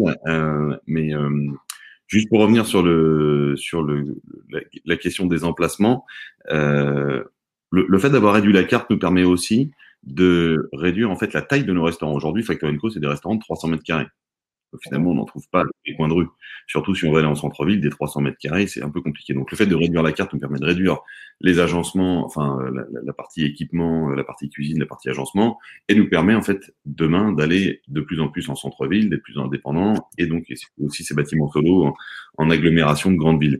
mais 0.88 1.12
juste 2.08 2.28
pour 2.28 2.40
revenir 2.40 2.66
sur 2.66 2.82
le 2.82 3.54
sur 3.56 3.82
le 3.82 4.20
la, 4.84 4.96
question 4.96 5.26
des 5.26 5.44
emplacements, 5.44 6.04
le, 6.50 7.30
le, 7.70 7.98
fait 7.98 8.10
d'avoir 8.10 8.34
réduit 8.34 8.52
la 8.52 8.64
carte 8.64 8.90
nous 8.90 8.98
permet 8.98 9.24
aussi 9.24 9.70
de 10.04 10.68
réduire 10.72 11.10
en 11.10 11.16
fait 11.16 11.32
la 11.32 11.42
taille 11.42 11.64
de 11.64 11.72
nos 11.72 11.84
restaurants. 11.84 12.14
Aujourd'hui, 12.14 12.42
Factor 12.42 12.70
Co, 12.80 12.90
c'est 12.90 13.00
des 13.00 13.06
restaurants 13.06 13.36
de 13.36 13.40
300 13.40 13.68
mètres 13.68 13.84
carrés. 13.84 14.06
Finalement, 14.82 15.12
on 15.12 15.14
n'en 15.14 15.24
trouve 15.24 15.48
pas 15.50 15.64
les 15.86 15.94
coins 15.94 16.08
de 16.08 16.14
rue. 16.14 16.26
Surtout 16.66 16.94
si 16.94 17.04
on 17.06 17.12
va 17.12 17.20
aller 17.20 17.28
en 17.28 17.34
centre-ville, 17.34 17.80
des 17.80 17.90
300 17.90 18.20
mètres 18.20 18.38
carrés, 18.38 18.66
c'est 18.66 18.82
un 18.82 18.90
peu 18.90 19.00
compliqué. 19.00 19.34
Donc, 19.34 19.50
le 19.50 19.56
fait 19.56 19.66
de 19.66 19.74
réduire 19.74 20.02
la 20.02 20.12
carte 20.12 20.32
nous 20.32 20.38
permet 20.38 20.58
de 20.58 20.64
réduire 20.64 20.98
les 21.40 21.60
agencements, 21.60 22.24
enfin, 22.24 22.58
la, 23.04 23.12
partie 23.12 23.44
équipement, 23.44 24.10
la 24.10 24.24
partie 24.24 24.50
cuisine, 24.50 24.78
la 24.78 24.86
partie 24.86 25.08
agencement, 25.08 25.58
et 25.88 25.94
nous 25.94 26.08
permet, 26.08 26.34
en 26.34 26.42
fait, 26.42 26.74
demain, 26.84 27.32
d'aller 27.32 27.82
de 27.88 28.00
plus 28.00 28.20
en 28.20 28.28
plus 28.28 28.48
en 28.50 28.54
centre-ville, 28.54 29.08
d'être 29.10 29.22
plus 29.22 29.38
indépendant, 29.38 30.08
et 30.18 30.26
donc 30.26 30.44
aussi 30.82 31.04
ces 31.04 31.14
bâtiments 31.14 31.50
solo 31.50 31.86
en, 31.86 31.94
en 32.38 32.50
agglomération 32.50 33.10
de 33.10 33.16
grandes 33.16 33.40
villes. 33.40 33.58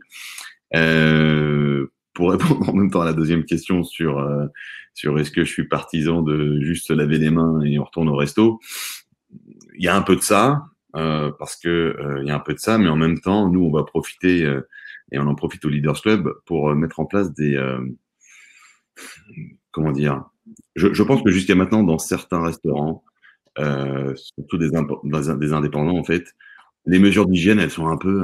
Euh, 0.75 1.87
pour 2.13 2.31
répondre 2.31 2.69
en 2.69 2.73
même 2.73 2.91
temps 2.91 3.01
à 3.01 3.05
la 3.05 3.13
deuxième 3.13 3.45
question 3.45 3.83
sur, 3.83 4.19
euh, 4.19 4.45
sur 4.93 5.17
est-ce 5.19 5.31
que 5.31 5.43
je 5.43 5.51
suis 5.51 5.67
partisan 5.67 6.21
de 6.21 6.59
juste 6.61 6.91
laver 6.91 7.17
les 7.17 7.29
mains 7.29 7.61
et 7.61 7.79
on 7.79 7.83
retourne 7.83 8.09
au 8.09 8.15
resto, 8.15 8.59
il 9.75 9.85
y 9.85 9.87
a 9.87 9.95
un 9.95 10.01
peu 10.01 10.15
de 10.15 10.21
ça, 10.21 10.63
euh, 10.95 11.31
parce 11.37 11.55
que 11.55 11.69
euh, 11.69 12.19
il 12.21 12.27
y 12.27 12.31
a 12.31 12.35
un 12.35 12.39
peu 12.39 12.53
de 12.53 12.59
ça, 12.59 12.77
mais 12.77 12.89
en 12.89 12.95
même 12.95 13.19
temps, 13.19 13.49
nous, 13.49 13.63
on 13.63 13.71
va 13.71 13.83
profiter 13.83 14.43
euh, 14.43 14.67
et 15.11 15.19
on 15.19 15.27
en 15.27 15.35
profite 15.35 15.63
au 15.65 15.69
Leaders 15.69 16.01
Club 16.01 16.33
pour 16.45 16.73
mettre 16.75 16.99
en 16.99 17.05
place 17.05 17.33
des 17.33 17.59
comment 19.71 19.91
dire. 19.91 20.25
Je, 20.75 21.03
pense 21.03 21.21
que 21.21 21.31
jusqu'à 21.31 21.55
maintenant, 21.55 21.83
dans 21.83 21.99
certains 21.99 22.41
restaurants, 22.41 23.03
surtout 23.55 24.57
des, 24.57 24.75
indépendants, 24.75 25.97
en 25.97 26.03
fait, 26.03 26.35
les 26.85 26.99
mesures 26.99 27.27
d'hygiène, 27.27 27.59
elles 27.59 27.71
sont 27.71 27.87
un 27.87 27.97
peu 27.97 28.23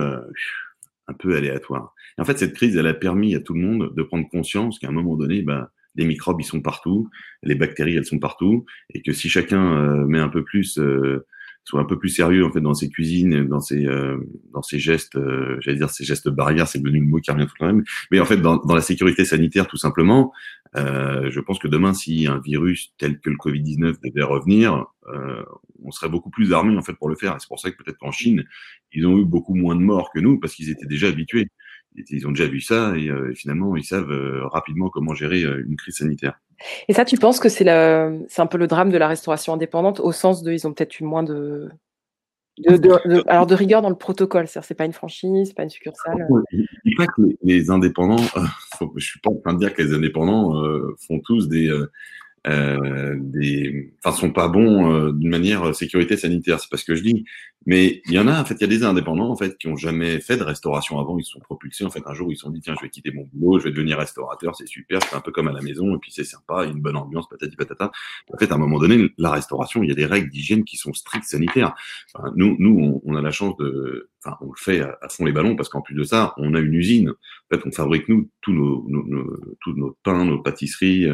un 1.07 1.13
peu 1.13 1.36
aléatoires. 1.36 1.93
Et 2.17 2.22
en 2.22 2.25
fait, 2.25 2.38
cette 2.38 2.53
crise, 2.53 2.75
elle 2.77 2.88
a 2.88 2.93
permis 2.93 3.36
à 3.36 3.39
tout 3.39 3.53
le 3.53 3.62
monde 3.62 3.93
de 3.95 4.03
prendre 4.03 4.27
conscience 4.29 4.79
qu'à 4.79 4.88
un 4.88 4.91
moment 4.91 5.15
donné, 5.15 5.41
bah, 5.41 5.72
les 5.95 6.05
microbes, 6.05 6.41
ils 6.41 6.45
sont 6.45 6.62
partout, 6.62 7.10
les 7.43 7.55
bactéries, 7.55 7.95
elles 7.95 8.05
sont 8.05 8.19
partout, 8.19 8.65
et 8.93 9.01
que 9.01 9.12
si 9.12 9.29
chacun 9.29 10.05
met 10.05 10.19
un 10.19 10.29
peu 10.29 10.43
plus 10.43 10.77
euh, 10.77 11.25
soit 11.65 11.81
un 11.81 11.86
peu 11.86 11.98
plus 11.98 12.10
sérieux 12.10 12.45
en 12.45 12.51
fait 12.51 12.62
dans 12.62 12.75
ses 12.75 12.89
cuisines, 12.89 13.48
dans 13.48 13.60
ses 13.60 13.86
euh, 13.88 14.17
dans 14.53 14.62
ses 14.62 14.77
gestes, 14.79 15.15
euh, 15.15 15.57
j'allais 15.62 15.77
dire 15.77 15.89
ses 15.89 16.05
gestes 16.05 16.29
barrières, 16.29 16.67
c'est 16.67 16.79
devenu 16.79 17.00
le 17.00 17.07
mot 17.07 17.19
qui 17.19 17.31
revient 17.31 17.48
tout 17.48 17.55
le 17.60 17.67
même. 17.67 17.84
Mais 18.12 18.19
en 18.19 18.25
fait, 18.25 18.38
dans, 18.38 18.57
dans 18.57 18.75
la 18.75 18.81
sécurité 18.81 19.25
sanitaire, 19.25 19.67
tout 19.67 19.77
simplement, 19.77 20.31
euh, 20.75 21.29
je 21.31 21.39
pense 21.39 21.57
que 21.57 21.67
demain, 21.67 21.93
si 21.93 22.27
un 22.27 22.39
virus 22.39 22.93
tel 23.00 23.19
que 23.19 23.31
le 23.31 23.36
Covid-19 23.36 23.95
devait 24.03 24.24
revenir, 24.24 24.86
euh, 25.07 25.43
on 25.84 25.91
serait 25.91 26.10
beaucoup 26.10 26.29
plus 26.29 26.53
armé 26.53 26.77
en 26.77 26.84
fait 26.84 26.93
pour 26.93 27.10
le 27.10 27.15
faire. 27.15 27.34
Et 27.36 27.39
c'est 27.39 27.48
pour 27.48 27.60
ça 27.60 27.72
que 27.72 27.77
peut-être 27.84 27.98
qu'en 27.98 28.12
Chine, 28.12 28.45
ils 28.93 29.05
ont 29.07 29.17
eu 29.17 29.25
beaucoup 29.25 29.55
moins 29.55 29.75
de 29.75 29.81
morts 29.81 30.12
que 30.13 30.19
nous 30.19 30.39
parce 30.39 30.53
qu'ils 30.53 30.69
étaient 30.69 30.86
déjà 30.86 31.07
habitués. 31.07 31.48
Ils 32.10 32.27
ont 32.27 32.31
déjà 32.31 32.45
vu 32.48 32.62
ça 32.62 32.95
et, 32.98 33.05
et 33.05 33.36
finalement, 33.36 33.75
ils 33.75 33.86
savent 33.86 34.12
rapidement 34.51 34.89
comment 34.89 35.13
gérer 35.13 35.41
une 35.43 35.77
crise 35.77 35.95
sanitaire. 35.95 36.38
Et 36.88 36.93
ça, 36.93 37.05
tu 37.05 37.17
penses 37.17 37.39
que 37.39 37.50
c'est 37.50 37.67
un 37.67 38.47
peu 38.47 38.57
le 38.57 38.67
drame 38.67 38.91
de 38.91 38.97
la 38.97 39.07
restauration 39.07 39.53
indépendante, 39.53 40.00
au 40.00 40.12
sens 40.12 40.43
de, 40.43 40.51
ils 40.51 40.67
ont 40.67 40.74
peut-être 40.74 41.00
eu 41.00 41.03
moins 41.03 41.24
de, 41.24 41.69
alors 43.27 43.45
de 43.45 43.55
rigueur 43.55 43.81
dans 43.81 43.89
le 43.89 43.97
protocole, 43.97 44.47
c'est-à-dire 44.47 44.67
c'est 44.67 44.75
pas 44.75 44.85
une 44.85 44.93
franchise, 44.93 45.50
c'est 45.50 45.55
pas 45.55 45.63
une 45.63 45.69
succursale. 45.69 46.27
Je 46.51 46.95
pas 46.97 47.07
que 47.07 47.21
les, 47.43 47.69
indépendants, 47.69 48.24
je 48.95 49.05
suis 49.05 49.19
pas 49.19 49.31
en 49.31 49.35
train 49.35 49.53
de 49.53 49.59
dire 49.59 49.74
que 49.74 49.81
les 49.81 49.93
indépendants 49.93 50.53
font 51.07 51.19
tous 51.19 51.50
des, 51.50 51.69
euh, 52.47 53.15
des, 53.19 53.91
sont 54.15 54.31
pas 54.31 54.47
bons 54.47 54.91
euh, 54.91 55.12
d'une 55.12 55.29
manière 55.29 55.63
euh, 55.63 55.74
sécurité 55.74 56.15
sanitaire. 56.15 56.59
C'est 56.59 56.69
pas 56.69 56.77
ce 56.77 56.85
que 56.85 56.95
je 56.95 57.01
dis. 57.01 57.25
Mais 57.65 58.01
il 58.05 58.13
y 58.13 58.19
en 58.19 58.27
a, 58.27 58.39
en 58.39 58.45
fait, 58.45 58.55
il 58.55 58.62
y 58.62 58.63
a 58.63 58.67
des 58.67 58.84
indépendants, 58.84 59.29
en 59.29 59.36
fait, 59.36 59.57
qui 59.57 59.67
ont 59.67 59.75
jamais 59.75 60.19
fait 60.19 60.38
de 60.38 60.43
restauration 60.43 61.00
avant. 61.00 61.17
Ils 61.17 61.24
se 61.24 61.31
sont 61.31 61.39
propulsés. 61.39 61.84
En 61.84 61.89
fait, 61.89 62.03
un 62.05 62.13
jour, 62.13 62.31
ils 62.31 62.36
se 62.36 62.43
sont 62.43 62.51
dit, 62.51 62.62
tiens, 62.62 62.75
je 62.77 62.86
vais 62.86 62.89
quitter 62.89 63.12
mon 63.12 63.27
boulot, 63.34 63.60
je 63.60 63.65
vais 63.65 63.72
devenir 63.72 63.98
restaurateur, 63.98 64.55
c'est 64.55 64.67
super, 64.67 65.01
c'est 65.03 65.15
un 65.15 65.22
peu 65.22 65.31
comme 65.31 65.48
à 65.48 65.51
la 65.51 65.62
maison, 65.62 65.95
et 65.95 66.00
puis 66.00 66.12
c'est 66.12 66.24
sympa, 66.24 66.65
une 66.65 66.79
bonne 66.79 66.95
ambiance, 66.95 67.27
patati 67.27 67.55
patata. 67.55 67.91
En 68.31 68.38
fait, 68.38 68.51
à 68.51 68.55
un 68.55 68.57
moment 68.57 68.77
donné, 68.77 69.10
la 69.17 69.31
restauration, 69.31 69.81
il 69.84 69.89
y 69.89 69.91
a 69.91 69.95
des 69.95 70.05
règles 70.05 70.29
d'hygiène 70.29 70.63
qui 70.63 70.77
sont 70.77 70.93
strictes 70.93 71.25
sanitaires. 71.25 71.74
nous, 72.36 72.55
nous, 72.60 73.01
on, 73.03 73.15
a 73.15 73.22
la 73.22 73.31
chance 73.31 73.57
de, 73.57 74.10
enfin, 74.24 74.38
on 74.41 74.48
le 74.48 74.57
fait 74.57 74.81
à, 74.81 74.98
fond 75.10 75.25
les 75.25 75.31
ballons 75.31 75.55
parce 75.55 75.69
qu'en 75.69 75.81
plus 75.81 75.95
de 75.95 76.03
ça, 76.03 76.34
on 76.38 76.53
a 76.53 76.60
une 76.60 76.74
usine. 76.74 77.10
En 77.10 77.55
fait, 77.55 77.62
on 77.65 77.72
fabrique 77.72 78.07
nous 78.10 78.29
tous 78.41 78.53
nos, 78.53 78.86
nos, 78.88 79.39
tous 79.62 79.74
nos 79.74 79.98
pains, 80.03 80.25
nos 80.25 80.41
pâtisseries, 80.41 81.07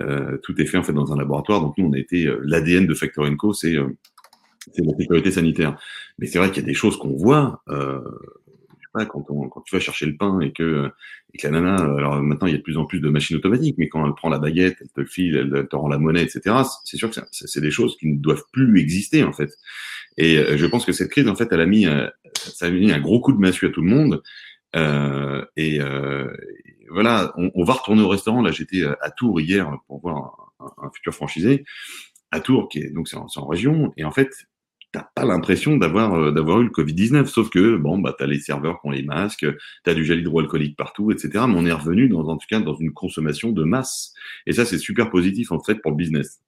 euh, 0.00 0.38
tout 0.42 0.60
est 0.60 0.66
fait 0.66 0.78
en 0.78 0.82
fait 0.82 0.92
dans 0.92 1.12
un 1.12 1.16
laboratoire. 1.16 1.60
Donc 1.60 1.78
nous, 1.78 1.86
on 1.86 1.92
a 1.92 1.98
été 1.98 2.26
euh, 2.26 2.40
l'ADN 2.44 2.86
de 2.86 2.94
Factor 2.94 3.26
Co, 3.36 3.52
c'est 3.52 3.76
euh, 3.76 3.88
c'est 4.72 4.84
la 4.84 4.96
sécurité 4.96 5.30
sanitaire. 5.30 5.78
Mais 6.18 6.26
c'est 6.26 6.38
vrai 6.38 6.50
qu'il 6.50 6.62
y 6.62 6.64
a 6.64 6.68
des 6.68 6.74
choses 6.74 6.96
qu'on 6.96 7.16
voit. 7.16 7.62
Euh, 7.68 8.00
quand, 9.08 9.24
on, 9.28 9.48
quand 9.48 9.60
tu 9.62 9.74
vas 9.74 9.80
chercher 9.80 10.06
le 10.06 10.16
pain 10.16 10.38
et 10.38 10.52
que, 10.52 10.88
et 11.32 11.38
que 11.38 11.48
la 11.48 11.60
nana, 11.60 11.74
alors 11.74 12.22
maintenant 12.22 12.46
il 12.46 12.52
y 12.52 12.54
a 12.54 12.58
de 12.58 12.62
plus 12.62 12.78
en 12.78 12.84
plus 12.84 13.00
de 13.00 13.08
machines 13.08 13.36
automatiques, 13.36 13.74
mais 13.76 13.88
quand 13.88 14.06
elle 14.06 14.14
prend 14.14 14.28
la 14.28 14.38
baguette, 14.38 14.76
elle 14.80 14.88
te 14.88 15.00
le 15.00 15.06
file, 15.06 15.52
elle 15.52 15.66
te 15.66 15.74
rend 15.74 15.88
la 15.88 15.98
monnaie, 15.98 16.22
etc. 16.22 16.54
C'est 16.84 16.96
sûr 16.96 17.10
que 17.10 17.16
c'est 17.32 17.60
des 17.60 17.72
choses 17.72 17.96
qui 17.96 18.06
ne 18.06 18.16
doivent 18.16 18.44
plus 18.52 18.78
exister 18.78 19.24
en 19.24 19.32
fait. 19.32 19.50
Et 20.16 20.38
euh, 20.38 20.56
je 20.56 20.66
pense 20.66 20.84
que 20.84 20.92
cette 20.92 21.10
crise, 21.10 21.28
en 21.28 21.34
fait, 21.34 21.48
elle 21.50 21.60
a 21.60 21.66
mis, 21.66 21.86
euh, 21.86 22.08
ça 22.34 22.66
a 22.66 22.70
mis 22.70 22.92
un 22.92 23.00
gros 23.00 23.20
coup 23.20 23.32
de 23.32 23.38
massue 23.38 23.66
à 23.66 23.70
tout 23.70 23.82
le 23.82 23.88
monde. 23.88 24.22
Euh, 24.76 25.44
et, 25.56 25.80
euh, 25.80 26.32
voilà, 26.90 27.32
on, 27.36 27.64
va 27.64 27.72
retourner 27.74 28.02
au 28.02 28.08
restaurant. 28.08 28.42
Là, 28.42 28.52
j'étais 28.52 28.84
à 29.00 29.10
Tours 29.10 29.40
hier 29.40 29.76
pour 29.88 30.00
voir 30.00 30.52
un, 30.60 30.90
futur 30.90 31.14
franchisé 31.14 31.64
à 32.30 32.40
Tours, 32.40 32.68
qui 32.68 32.80
est 32.80 32.90
donc 32.90 33.08
c'est 33.08 33.16
en, 33.16 33.46
région. 33.46 33.92
Et 33.96 34.04
en 34.04 34.12
fait, 34.12 34.30
t'as 34.94 35.08
pas 35.14 35.24
l'impression 35.24 35.76
d'avoir 35.76 36.14
euh, 36.14 36.30
d'avoir 36.30 36.60
eu 36.60 36.64
le 36.64 36.70
Covid 36.70 36.94
19 36.94 37.28
sauf 37.28 37.50
que 37.50 37.76
bon 37.76 37.98
bah 37.98 38.14
t'as 38.16 38.26
les 38.26 38.38
serveurs 38.38 38.80
qui 38.80 38.86
ont 38.86 38.92
les 38.92 39.02
masques 39.02 39.46
t'as 39.82 39.92
du 39.92 40.04
gel 40.04 40.20
hydroalcoolique 40.20 40.76
partout 40.76 41.10
etc 41.10 41.44
mais 41.48 41.56
on 41.56 41.66
est 41.66 41.72
revenu 41.72 42.08
dans 42.08 42.28
en 42.28 42.36
tout 42.36 42.46
cas 42.48 42.60
dans 42.60 42.76
une 42.76 42.92
consommation 42.92 43.50
de 43.50 43.64
masse. 43.64 44.14
Et 44.46 44.52
ça 44.52 44.64
c'est 44.64 44.78
super 44.78 45.10
positif 45.10 45.50
en 45.50 45.58
fait 45.58 45.82
pour 45.82 45.90
le 45.90 45.96
business. 45.96 46.40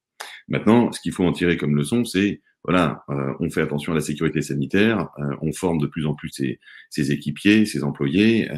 Maintenant 0.47 0.93
ce 0.93 1.01
qu'il 1.01 1.11
faut 1.11 1.25
en 1.25 1.33
tirer 1.33 1.57
comme 1.57 1.75
leçon 1.75 2.05
c'est 2.05 2.41
voilà 2.63 3.03
euh, 3.09 3.33
on 3.41 3.49
fait 3.49 3.61
attention 3.61 3.91
à 3.91 3.95
la 3.95 4.01
sécurité 4.01 4.41
sanitaire 4.41 5.09
euh, 5.19 5.35
on 5.41 5.51
forme 5.51 5.79
de 5.79 5.87
plus 5.87 6.05
en 6.05 6.15
plus 6.15 6.29
ses, 6.29 6.59
ses 6.89 7.11
équipiers 7.11 7.65
ses 7.65 7.83
employés 7.83 8.49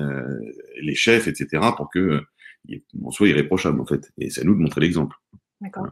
les 0.82 0.96
chefs 0.96 1.28
etc 1.28 1.64
pour 1.76 1.90
que 1.90 2.22
on 3.02 3.10
soit 3.10 3.28
irréprochable 3.28 3.82
en 3.82 3.86
fait. 3.86 4.12
Et 4.20 4.30
c'est 4.30 4.42
à 4.42 4.44
nous 4.44 4.54
de 4.54 4.60
montrer 4.60 4.82
l'exemple. 4.82 5.16
D'accord. 5.62 5.88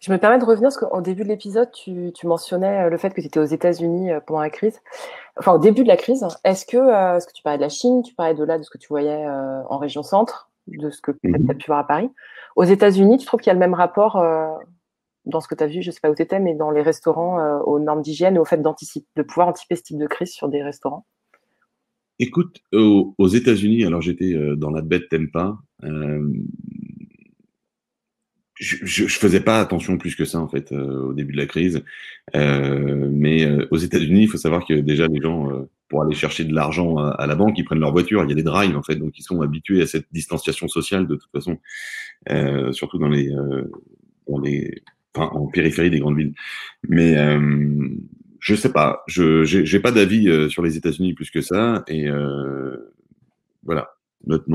Je 0.00 0.12
me 0.12 0.18
permets 0.18 0.38
de 0.38 0.44
revenir 0.44 0.68
parce 0.68 0.76
qu'au 0.76 1.00
début 1.00 1.22
de 1.22 1.28
l'épisode, 1.28 1.70
tu, 1.72 2.12
tu, 2.14 2.26
mentionnais 2.26 2.84
euh, 2.84 2.90
le 2.90 2.98
fait 2.98 3.10
que 3.10 3.20
tu 3.20 3.26
étais 3.26 3.40
aux 3.40 3.44
États-Unis 3.44 4.10
euh, 4.10 4.20
pendant 4.20 4.40
la 4.40 4.50
crise. 4.50 4.80
Enfin, 5.38 5.54
au 5.54 5.58
début 5.58 5.82
de 5.82 5.88
la 5.88 5.96
crise, 5.96 6.24
est-ce 6.44 6.66
que, 6.66 6.76
euh, 6.76 7.16
est-ce 7.16 7.26
que 7.26 7.32
tu 7.32 7.42
parlais 7.42 7.58
de 7.58 7.62
la 7.62 7.70
Chine, 7.70 8.02
tu 8.02 8.14
parlais 8.14 8.34
de 8.34 8.44
là, 8.44 8.58
de 8.58 8.62
ce 8.62 8.70
que 8.70 8.78
tu 8.78 8.88
voyais 8.88 9.24
euh, 9.24 9.62
en 9.68 9.78
région 9.78 10.02
centre, 10.02 10.50
de 10.66 10.90
ce 10.90 11.00
que 11.00 11.12
tu 11.12 11.34
as 11.48 11.54
pu 11.54 11.66
voir 11.66 11.78
à 11.78 11.86
Paris? 11.86 12.10
Aux 12.54 12.64
États-Unis, 12.64 13.16
tu 13.16 13.26
trouves 13.26 13.40
qu'il 13.40 13.48
y 13.48 13.50
a 13.50 13.54
le 13.54 13.60
même 13.60 13.74
rapport 13.74 14.16
euh, 14.16 14.48
dans 15.24 15.40
ce 15.40 15.48
que 15.48 15.54
tu 15.54 15.64
as 15.64 15.68
vu, 15.68 15.80
je 15.80 15.90
sais 15.90 16.00
pas 16.00 16.10
où 16.10 16.14
tu 16.14 16.22
étais, 16.22 16.38
mais 16.38 16.54
dans 16.54 16.70
les 16.70 16.82
restaurants, 16.82 17.60
aux 17.60 17.78
normes 17.78 18.02
d'hygiène 18.02 18.36
et 18.36 18.38
au 18.38 18.44
fait 18.44 18.60
de 18.60 19.22
pouvoir 19.22 19.48
anticiper 19.48 19.76
ce 19.76 19.82
type 19.82 19.98
de 19.98 20.06
crise 20.06 20.32
sur 20.32 20.48
des 20.48 20.62
restaurants? 20.62 21.06
Écoute, 22.18 22.58
aux, 22.72 23.14
aux 23.16 23.28
États-Unis, 23.28 23.84
alors 23.84 24.02
j'étais 24.02 24.34
dans 24.56 24.70
la 24.70 24.82
baie 24.82 24.98
de 24.98 25.06
Tempa 25.08 25.56
je, 28.62 28.76
je, 28.84 29.18
faisais 29.18 29.40
pas 29.40 29.60
attention 29.60 29.98
plus 29.98 30.14
que 30.14 30.24
ça 30.24 30.38
en 30.38 30.48
fait 30.48 30.70
euh, 30.72 31.08
au 31.08 31.12
début 31.12 31.32
de 31.32 31.38
la 31.38 31.46
crise. 31.46 31.82
Euh, 32.36 33.08
mais 33.10 33.44
euh, 33.44 33.66
aux 33.70 33.76
États-Unis, 33.76 34.22
il 34.22 34.28
faut 34.28 34.38
savoir 34.38 34.64
que 34.64 34.74
déjà 34.74 35.08
les 35.08 35.20
gens 35.20 35.50
euh, 35.50 35.68
pour 35.88 36.02
aller 36.02 36.14
chercher 36.14 36.44
de 36.44 36.54
l'argent 36.54 36.96
à, 36.96 37.26
la 37.26 37.34
banque, 37.34 37.58
ils 37.58 37.64
prennent 37.64 37.80
leur 37.80 37.92
voiture. 37.92 38.22
Il 38.22 38.30
y 38.30 38.32
a 38.32 38.36
des 38.36 38.42
drives 38.42 38.76
en 38.76 38.82
fait, 38.82 38.94
donc 38.94 39.18
ils 39.18 39.22
sont 39.22 39.42
habitués 39.42 39.82
à 39.82 39.86
cette 39.86 40.06
distanciation 40.12 40.68
sociale 40.68 41.06
de 41.06 41.16
toute 41.16 41.30
façon, 41.32 41.58
surtout 42.72 42.96
dans 42.96 43.10
les 43.10 43.28
dans 44.26 44.38
les 44.38 44.82
enfin 45.14 45.28
en 45.34 45.48
périphérie 45.48 45.90
des 45.90 45.98
grandes 45.98 46.16
villes. 46.16 46.32
Mais 46.88 47.14
je 48.40 48.54
sais 48.54 48.72
pas, 48.72 49.02
je 49.06 49.44
j'ai 49.44 49.80
pas 49.80 49.92
d'avis 49.92 50.48
sur 50.48 50.62
les 50.62 50.78
États-Unis 50.78 51.12
plus 51.12 51.30
que 51.30 51.42
ça 51.42 51.84
et 51.88 52.08
voilà, 53.62 53.94
notre 54.26 54.48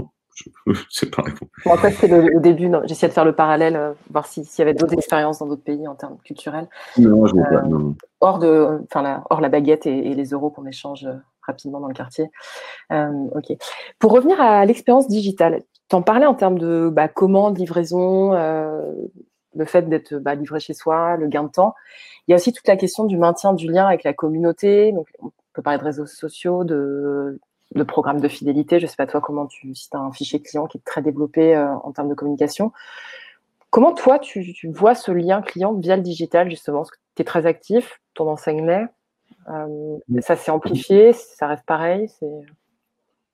nom. 0.45 0.73
c'est 0.89 1.13
pas 1.13 1.23
Bon, 1.65 1.73
après, 1.73 1.91
c'est 1.91 2.07
le, 2.07 2.39
début. 2.39 2.71
J'essaie 2.85 3.07
de 3.07 3.13
faire 3.13 3.25
le 3.25 3.35
parallèle, 3.35 3.75
euh, 3.75 3.93
voir 4.11 4.25
s'il 4.25 4.43
y 4.43 4.61
avait 4.61 4.73
d'autres 4.73 4.93
expériences 4.93 5.39
dans 5.39 5.47
d'autres 5.47 5.63
pays 5.63 5.87
en 5.87 5.95
termes 5.95 6.17
culturels. 6.23 6.67
Non, 6.97 7.25
je 7.25 7.35
euh, 7.35 7.43
pas, 7.49 7.61
non. 7.63 7.95
Hors, 8.21 8.39
de, 8.39 8.79
enfin, 8.85 9.01
la, 9.01 9.23
hors 9.29 9.41
la 9.41 9.49
baguette 9.49 9.85
et, 9.85 10.11
et 10.11 10.13
les 10.15 10.29
euros 10.29 10.49
qu'on 10.49 10.65
échange 10.65 11.05
euh, 11.05 11.15
rapidement 11.47 11.79
dans 11.79 11.87
le 11.87 11.93
quartier. 11.93 12.29
Euh, 12.91 13.11
ok. 13.33 13.57
Pour 13.99 14.11
revenir 14.11 14.39
à 14.39 14.65
l'expérience 14.65 15.07
digitale, 15.07 15.63
tu 15.89 15.95
en 15.95 16.01
parlais 16.01 16.25
en 16.25 16.35
termes 16.35 16.59
de 16.59 16.89
bah, 16.91 17.07
commande, 17.07 17.57
livraison, 17.57 18.33
euh, 18.33 18.91
le 19.55 19.65
fait 19.65 19.89
d'être 19.89 20.15
bah, 20.15 20.35
livré 20.35 20.59
chez 20.59 20.73
soi, 20.73 21.15
le 21.17 21.27
gain 21.27 21.43
de 21.43 21.49
temps. 21.49 21.73
Il 22.27 22.31
y 22.31 22.33
a 22.33 22.35
aussi 22.35 22.51
toute 22.51 22.67
la 22.67 22.75
question 22.75 23.05
du 23.05 23.17
maintien 23.17 23.53
du 23.53 23.71
lien 23.71 23.87
avec 23.87 24.03
la 24.03 24.13
communauté. 24.13 24.91
Donc, 24.91 25.07
on 25.19 25.31
peut 25.53 25.61
parler 25.61 25.79
de 25.79 25.85
réseaux 25.85 26.05
sociaux, 26.05 26.63
de 26.63 27.39
de 27.75 27.83
programme 27.83 28.19
de 28.21 28.27
fidélité. 28.27 28.79
Je 28.79 28.85
ne 28.85 28.89
sais 28.89 28.95
pas 28.95 29.07
toi 29.07 29.21
comment 29.21 29.47
tu, 29.47 29.75
si 29.75 29.89
as 29.93 29.99
un 29.99 30.11
fichier 30.11 30.41
client 30.41 30.67
qui 30.67 30.77
est 30.77 30.85
très 30.85 31.01
développé 31.01 31.55
euh, 31.55 31.73
en 31.83 31.91
termes 31.91 32.09
de 32.09 32.15
communication. 32.15 32.71
Comment 33.69 33.93
toi, 33.93 34.19
tu, 34.19 34.53
tu, 34.53 34.71
vois 34.71 34.95
ce 34.95 35.11
lien 35.11 35.41
client 35.41 35.73
via 35.73 35.97
le 35.97 36.01
digital, 36.01 36.49
justement? 36.49 36.79
Parce 36.79 36.91
que 36.91 36.97
tu 37.15 37.21
es 37.21 37.25
très 37.25 37.45
actif, 37.45 38.01
ton 38.13 38.29
enseignement, 38.29 38.87
euh, 39.49 39.97
ça 40.21 40.35
s'est 40.35 40.51
amplifié, 40.51 41.13
ça 41.13 41.47
reste 41.47 41.65
pareil 41.65 42.09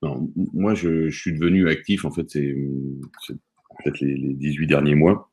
non, 0.01 0.27
Moi, 0.53 0.73
je, 0.73 1.09
je, 1.09 1.17
suis 1.19 1.33
devenu 1.33 1.69
actif, 1.69 2.03
en 2.03 2.11
fait, 2.11 2.29
c'est 2.29 2.55
peut-être 3.83 3.99
les, 3.99 4.15
les 4.15 4.33
18 4.33 4.67
derniers 4.67 4.95
mois 4.95 5.29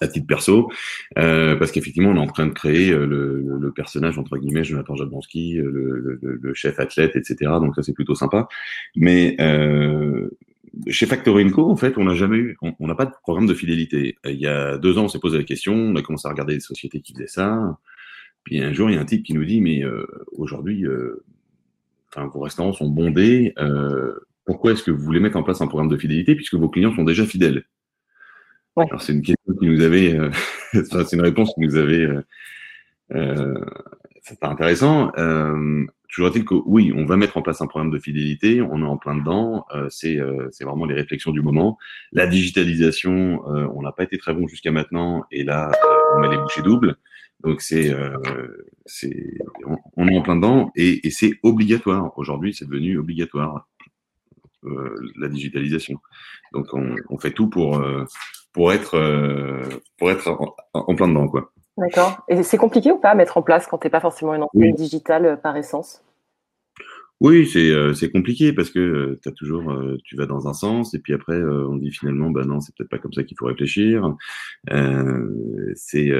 à 0.00 0.08
titre 0.08 0.26
perso, 0.26 0.70
euh, 1.18 1.56
parce 1.56 1.72
qu'effectivement, 1.72 2.10
on 2.10 2.16
est 2.16 2.20
en 2.20 2.26
train 2.26 2.46
de 2.46 2.52
créer 2.52 2.90
euh, 2.90 3.06
le, 3.06 3.58
le, 3.58 3.72
personnage, 3.72 4.18
entre 4.18 4.38
guillemets, 4.38 4.64
Jonathan 4.64 4.96
Jablonski, 4.96 5.58
euh, 5.58 5.70
le, 5.70 6.18
le, 6.20 6.38
le, 6.40 6.54
chef 6.54 6.80
athlète, 6.80 7.16
etc. 7.16 7.36
Donc 7.60 7.74
ça, 7.76 7.82
c'est 7.82 7.92
plutôt 7.92 8.14
sympa. 8.14 8.48
Mais 8.96 9.36
euh, 9.40 10.30
chez 10.88 11.06
Factory 11.06 11.50
Co, 11.50 11.70
en 11.70 11.76
fait, 11.76 11.98
on 11.98 12.04
n'a 12.04 12.14
jamais 12.14 12.38
eu, 12.38 12.56
on 12.62 12.86
n'a 12.86 12.94
pas 12.94 13.06
de 13.06 13.12
programme 13.22 13.46
de 13.46 13.54
fidélité. 13.54 14.16
Il 14.24 14.40
y 14.40 14.46
a 14.46 14.78
deux 14.78 14.98
ans, 14.98 15.04
on 15.04 15.08
s'est 15.08 15.18
posé 15.18 15.38
la 15.38 15.44
question, 15.44 15.74
on 15.74 15.96
a 15.96 16.02
commencé 16.02 16.26
à 16.26 16.30
regarder 16.30 16.54
des 16.54 16.60
sociétés 16.60 17.00
qui 17.00 17.12
faisaient 17.12 17.26
ça. 17.26 17.78
Puis 18.44 18.60
un 18.60 18.72
jour, 18.72 18.90
il 18.90 18.94
y 18.94 18.98
a 18.98 19.00
un 19.00 19.04
type 19.04 19.22
qui 19.24 19.34
nous 19.34 19.44
dit, 19.44 19.60
mais 19.60 19.84
euh, 19.84 20.06
aujourd'hui, 20.32 20.86
euh, 20.86 21.24
enfin, 22.08 22.26
vos 22.28 22.40
restaurants 22.40 22.72
sont 22.72 22.88
bondés. 22.88 23.54
pourquoi 24.44 24.72
est-ce 24.72 24.82
que 24.82 24.90
vous 24.90 25.02
voulez 25.04 25.20
mettre 25.20 25.36
en 25.36 25.42
place 25.42 25.60
un 25.60 25.66
programme 25.66 25.90
de 25.90 25.96
fidélité 25.96 26.34
puisque 26.34 26.54
vos 26.54 26.68
clients 26.68 26.94
sont 26.94 27.04
déjà 27.04 27.26
fidèles? 27.26 27.64
Alors 28.76 29.02
c'est 29.02 29.12
une 29.12 29.22
question 29.22 29.54
qui 29.54 29.66
nous 29.66 29.82
avait, 29.82 30.14
euh, 30.16 30.30
c'est 30.72 31.12
une 31.12 31.22
réponse 31.22 31.52
qui 31.54 31.60
nous 31.60 31.76
avait, 31.76 32.04
euh, 32.04 32.22
euh, 33.12 33.64
pas 34.40 34.48
intéressant. 34.48 35.12
Euh, 35.18 35.84
toujours 36.08 36.28
est-il 36.28 36.44
que 36.44 36.54
oui, 36.66 36.92
on 36.94 37.04
va 37.04 37.16
mettre 37.16 37.36
en 37.36 37.42
place 37.42 37.60
un 37.60 37.66
programme 37.66 37.90
de 37.90 37.98
fidélité, 37.98 38.62
on 38.62 38.80
est 38.82 38.86
en 38.86 38.96
plein 38.96 39.16
dedans, 39.16 39.64
euh, 39.74 39.86
c'est 39.90 40.18
euh, 40.18 40.48
c'est 40.52 40.64
vraiment 40.64 40.84
les 40.84 40.94
réflexions 40.94 41.32
du 41.32 41.42
moment. 41.42 41.78
La 42.12 42.26
digitalisation, 42.26 43.42
on 43.46 43.82
n'a 43.82 43.92
pas 43.92 44.04
été 44.04 44.18
très 44.18 44.34
bon 44.34 44.46
jusqu'à 44.48 44.72
maintenant, 44.72 45.24
et 45.30 45.44
là 45.44 45.70
on 46.16 46.20
met 46.20 46.28
les 46.28 46.38
bouchées 46.38 46.62
doubles. 46.62 46.96
Donc 47.42 47.62
c'est 47.62 47.94
on, 49.66 49.78
on, 49.96 50.08
est 50.08 50.18
en 50.18 50.22
plein 50.22 50.36
dedans 50.36 50.70
et, 50.76 51.06
et 51.06 51.10
c'est 51.10 51.32
obligatoire. 51.42 52.12
Aujourd'hui, 52.18 52.52
c'est 52.52 52.66
devenu 52.66 52.98
obligatoire 52.98 53.68
la 54.62 55.28
digitalisation. 55.28 55.98
Donc 56.52 56.66
on, 56.74 56.94
on 57.08 57.18
fait 57.18 57.30
tout 57.30 57.48
pour 57.48 57.82
pour 58.52 58.72
être, 58.72 58.96
euh, 58.96 59.62
pour 59.98 60.10
être 60.10 60.28
en, 60.28 60.54
en, 60.74 60.94
plein 60.94 61.08
dedans. 61.08 61.28
quoi. 61.28 61.52
D'accord. 61.76 62.22
Et 62.28 62.42
c'est 62.42 62.58
compliqué 62.58 62.90
ou 62.92 62.98
pas 62.98 63.10
à 63.10 63.14
mettre 63.14 63.38
en 63.38 63.42
place 63.42 63.66
quand 63.66 63.78
tu 63.78 63.86
n'es 63.86 63.90
pas 63.90 64.00
forcément 64.00 64.34
une 64.34 64.46
oui. 64.54 64.72
digitale 64.74 65.26
euh, 65.26 65.36
par 65.36 65.56
essence? 65.56 66.02
Oui, 67.20 67.46
c'est 67.46 67.70
euh, 67.70 67.92
compliqué 68.14 68.54
parce 68.54 68.70
que 68.70 68.78
euh, 68.78 69.32
toujours 69.36 69.70
euh, 69.70 69.98
tu 70.04 70.16
vas 70.16 70.24
dans 70.24 70.48
un 70.48 70.54
sens 70.54 70.94
et 70.94 71.00
puis 71.00 71.12
après 71.12 71.34
euh, 71.34 71.68
on 71.68 71.76
dit 71.76 71.90
finalement 71.90 72.30
bah 72.30 72.46
non 72.46 72.60
c'est 72.60 72.74
peut-être 72.74 72.88
pas 72.88 72.96
comme 72.96 73.12
ça 73.12 73.24
qu'il 73.24 73.36
faut 73.36 73.44
réfléchir. 73.44 74.16
c'est 75.74 76.10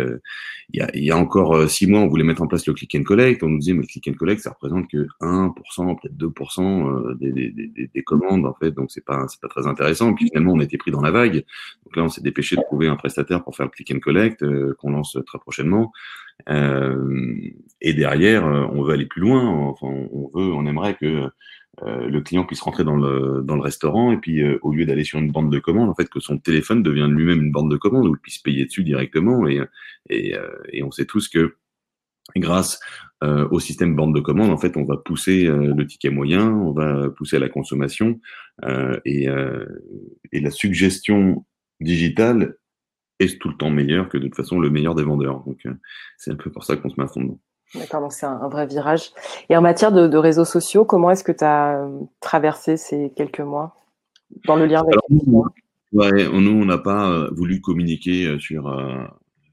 il 0.73 1.05
y 1.05 1.11
a, 1.11 1.17
encore 1.17 1.69
six 1.71 1.87
mois 1.87 2.01
on 2.01 2.09
voulait 2.09 2.25
mettre 2.25 2.43
en 2.43 2.47
place 2.49 2.67
le 2.67 2.75
click 2.75 2.95
and 2.95 3.05
collect, 3.05 3.43
on 3.43 3.49
nous 3.49 3.59
disait 3.59 3.73
mais 3.73 3.81
le 3.81 3.87
click 3.87 4.09
and 4.09 4.13
collect 4.13 4.43
ça 4.43 4.51
représente 4.51 4.91
que 4.91 5.07
1%, 5.23 6.01
peut-être 6.03 6.17
2% 6.17 7.17
des, 7.19 7.33
des, 7.33 7.51
des, 7.51 7.91
des, 7.95 8.03
commandes 8.03 8.45
en 8.45 8.55
fait 8.55 8.71
donc 8.71 8.91
c'est 8.91 9.05
pas 9.05 9.27
c'est 9.29 9.41
pas 9.41 9.49
très 9.49 9.67
intéressant. 9.67 10.11
Et 10.11 10.15
puis 10.15 10.27
finalement 10.27 10.53
on 10.53 10.61
été 10.61 10.77
pris 10.77 10.91
dans 10.91 11.01
la 11.01 11.11
vague 11.11 11.45
donc 11.87 11.97
là 11.97 12.05
on 12.05 12.09
s'est 12.11 12.21
dépêché 12.21 12.57
de 12.57 12.63
trouver 12.63 12.89
un 12.89 12.97
prestataire 12.97 13.43
pour 13.43 13.57
faire 13.57 13.65
le 13.65 13.71
click 13.71 13.91
and 13.95 14.01
collect 14.01 14.45
qu'on 14.77 14.91
lance 14.91 15.17
très 15.27 15.39
prochainement. 15.39 15.93
Et 16.49 17.95
derrière, 17.95 18.45
on 18.45 18.83
veut 18.83 18.95
aller 18.95 19.07
plus 19.07 19.21
loin. 19.21 19.49
Enfin, 19.49 19.87
on 19.87 20.31
veut, 20.35 20.53
on 20.53 20.67
aimerait 20.67 20.95
que 20.95 21.29
le 21.83 22.21
client 22.21 22.45
puisse 22.45 22.61
rentrer 22.61 22.85
dans 22.85 22.97
le, 22.97 23.43
dans 23.43 23.55
le 23.55 23.63
restaurant 23.63 24.13
et 24.13 24.19
puis 24.19 24.43
au 24.63 24.73
lieu 24.73 24.85
d'aller 24.85 25.05
sur 25.05 25.19
une 25.19 25.33
bande 25.33 25.51
de 25.51 25.59
commande, 25.59 25.89
en 25.89 25.95
fait, 25.95 26.09
que 26.09 26.21
son 26.21 26.39
téléphone 26.39 26.83
devienne 26.83 27.13
lui-même 27.13 27.43
une 27.43 27.53
bande 27.53 27.71
de 27.71 27.77
commande 27.77 28.07
où 28.07 28.15
il 28.15 28.21
puisse 28.21 28.39
payer 28.39 28.67
dessus 28.67 28.85
directement. 28.85 29.49
Et, 29.49 29.61
et, 30.09 30.35
et 30.73 30.83
on 30.83 30.91
sait 30.91 31.07
tous 31.07 31.29
que 31.29 31.55
grâce 32.37 32.81
euh, 33.23 33.47
au 33.51 33.61
système 33.61 33.95
bande 33.95 34.15
de 34.15 34.21
commande, 34.21 34.51
en 34.51 34.57
fait, 34.57 34.77
on 34.77 34.85
va 34.85 34.97
pousser 34.97 35.47
euh, 35.47 35.75
le 35.75 35.87
ticket 35.87 36.11
moyen, 36.11 36.49
on 36.49 36.73
va 36.73 37.11
pousser 37.11 37.37
à 37.37 37.41
la 37.41 37.49
consommation 37.49 38.19
euh, 38.65 38.99
et, 39.05 39.27
et, 40.33 40.41
la 40.41 40.51
suggestion 40.51 41.45
digitale 41.81 42.57
est 43.21 43.39
tout 43.39 43.49
le 43.49 43.57
temps 43.57 43.71
meilleure 43.71 44.09
que 44.09 44.19
de 44.19 44.25
toute 44.25 44.37
façon 44.37 44.59
le 44.59 44.71
meilleur 44.71 44.95
des 44.95 45.03
vendeurs. 45.03 45.43
Donc, 45.47 45.67
c'est 46.17 46.31
un 46.31 46.37
peu 46.37 46.51
pour 46.51 46.65
ça 46.65 46.77
qu'on 46.77 46.91
se 46.91 46.95
met 46.99 47.05
à 47.05 47.09
fond 47.09 47.23
dedans. 47.23 47.39
D'accord, 47.75 48.01
donc 48.01 48.13
c'est 48.13 48.27
un, 48.27 48.49
vrai 48.49 48.67
virage. 48.67 49.11
Et 49.49 49.57
en 49.57 49.63
matière 49.63 49.93
de, 49.93 50.09
de 50.09 50.19
réseaux 50.19 50.45
sociaux, 50.45 50.85
comment 50.85 51.11
est-ce 51.11 51.23
que 51.23 51.33
tu 51.33 51.45
as 51.45 51.89
traversé 52.21 52.77
ces 52.77 53.13
quelques 53.15 53.41
mois 53.41 53.77
dans 54.47 54.57
le 54.57 54.67
lien 54.67 54.81
avec 54.81 54.95
nous, 55.09 55.45
ouais, 55.93 56.29
nous, 56.29 56.63
on 56.63 56.65
n'a 56.65 56.79
pas 56.79 57.29
voulu 57.33 57.61
communiquer 57.61 58.39
sur, 58.39 58.73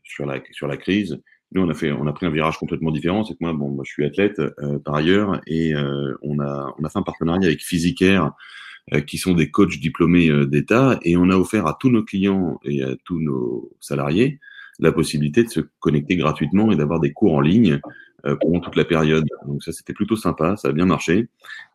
sur, 0.04 0.26
la, 0.26 0.40
sur 0.52 0.68
la 0.68 0.78
crise. 0.78 1.20
Nous, 1.54 1.62
on 1.62 1.70
a 1.70 1.74
fait, 1.74 1.92
on 1.92 2.08
a 2.08 2.14
pris 2.14 2.26
un 2.26 2.30
virage 2.30 2.58
complètement 2.58 2.92
différent. 2.92 3.24
C'est 3.24 3.34
que 3.34 3.40
moi, 3.42 3.54
bon, 3.54 3.70
moi, 3.70 3.84
je 3.86 3.92
suis 3.92 4.06
athlète 4.06 4.40
euh, 4.40 4.80
par 4.80 4.96
ailleurs, 4.96 5.40
et 5.48 5.74
euh, 5.74 6.14
on 6.22 6.40
a, 6.40 6.76
on 6.78 6.84
a 6.84 6.90
fait 6.90 7.00
un 7.00 7.04
partenariat 7.04 7.48
avec 7.48 7.62
Physicaire, 7.62 8.26
euh, 8.26 8.30
qui 9.06 9.18
sont 9.18 9.34
des 9.34 9.52
coachs 9.52 9.80
diplômés 9.80 10.30
d'État, 10.46 11.00
et 11.04 11.18
on 11.18 11.30
a 11.30 11.36
offert 11.36 11.68
à 11.68 11.78
tous 11.80 11.90
nos 11.90 12.04
clients 12.04 12.60
et 12.64 12.84
à 12.84 12.96
tous 13.04 13.20
nos 13.20 13.72
salariés 13.80 14.40
la 14.80 14.92
possibilité 14.92 15.44
de 15.44 15.50
se 15.50 15.60
connecter 15.80 16.16
gratuitement 16.16 16.72
et 16.72 16.76
d'avoir 16.76 17.00
des 17.00 17.12
cours 17.12 17.34
en 17.34 17.42
ligne 17.42 17.80
pendant 18.40 18.60
toute 18.60 18.76
la 18.76 18.86
période. 18.86 19.26
Donc 19.46 19.64
ça, 19.64 19.72
c'était 19.72 19.94
plutôt 19.94 20.16
sympa, 20.16 20.56
ça 20.56 20.70
a 20.70 20.72
bien 20.72 20.86
marché, 20.86 21.28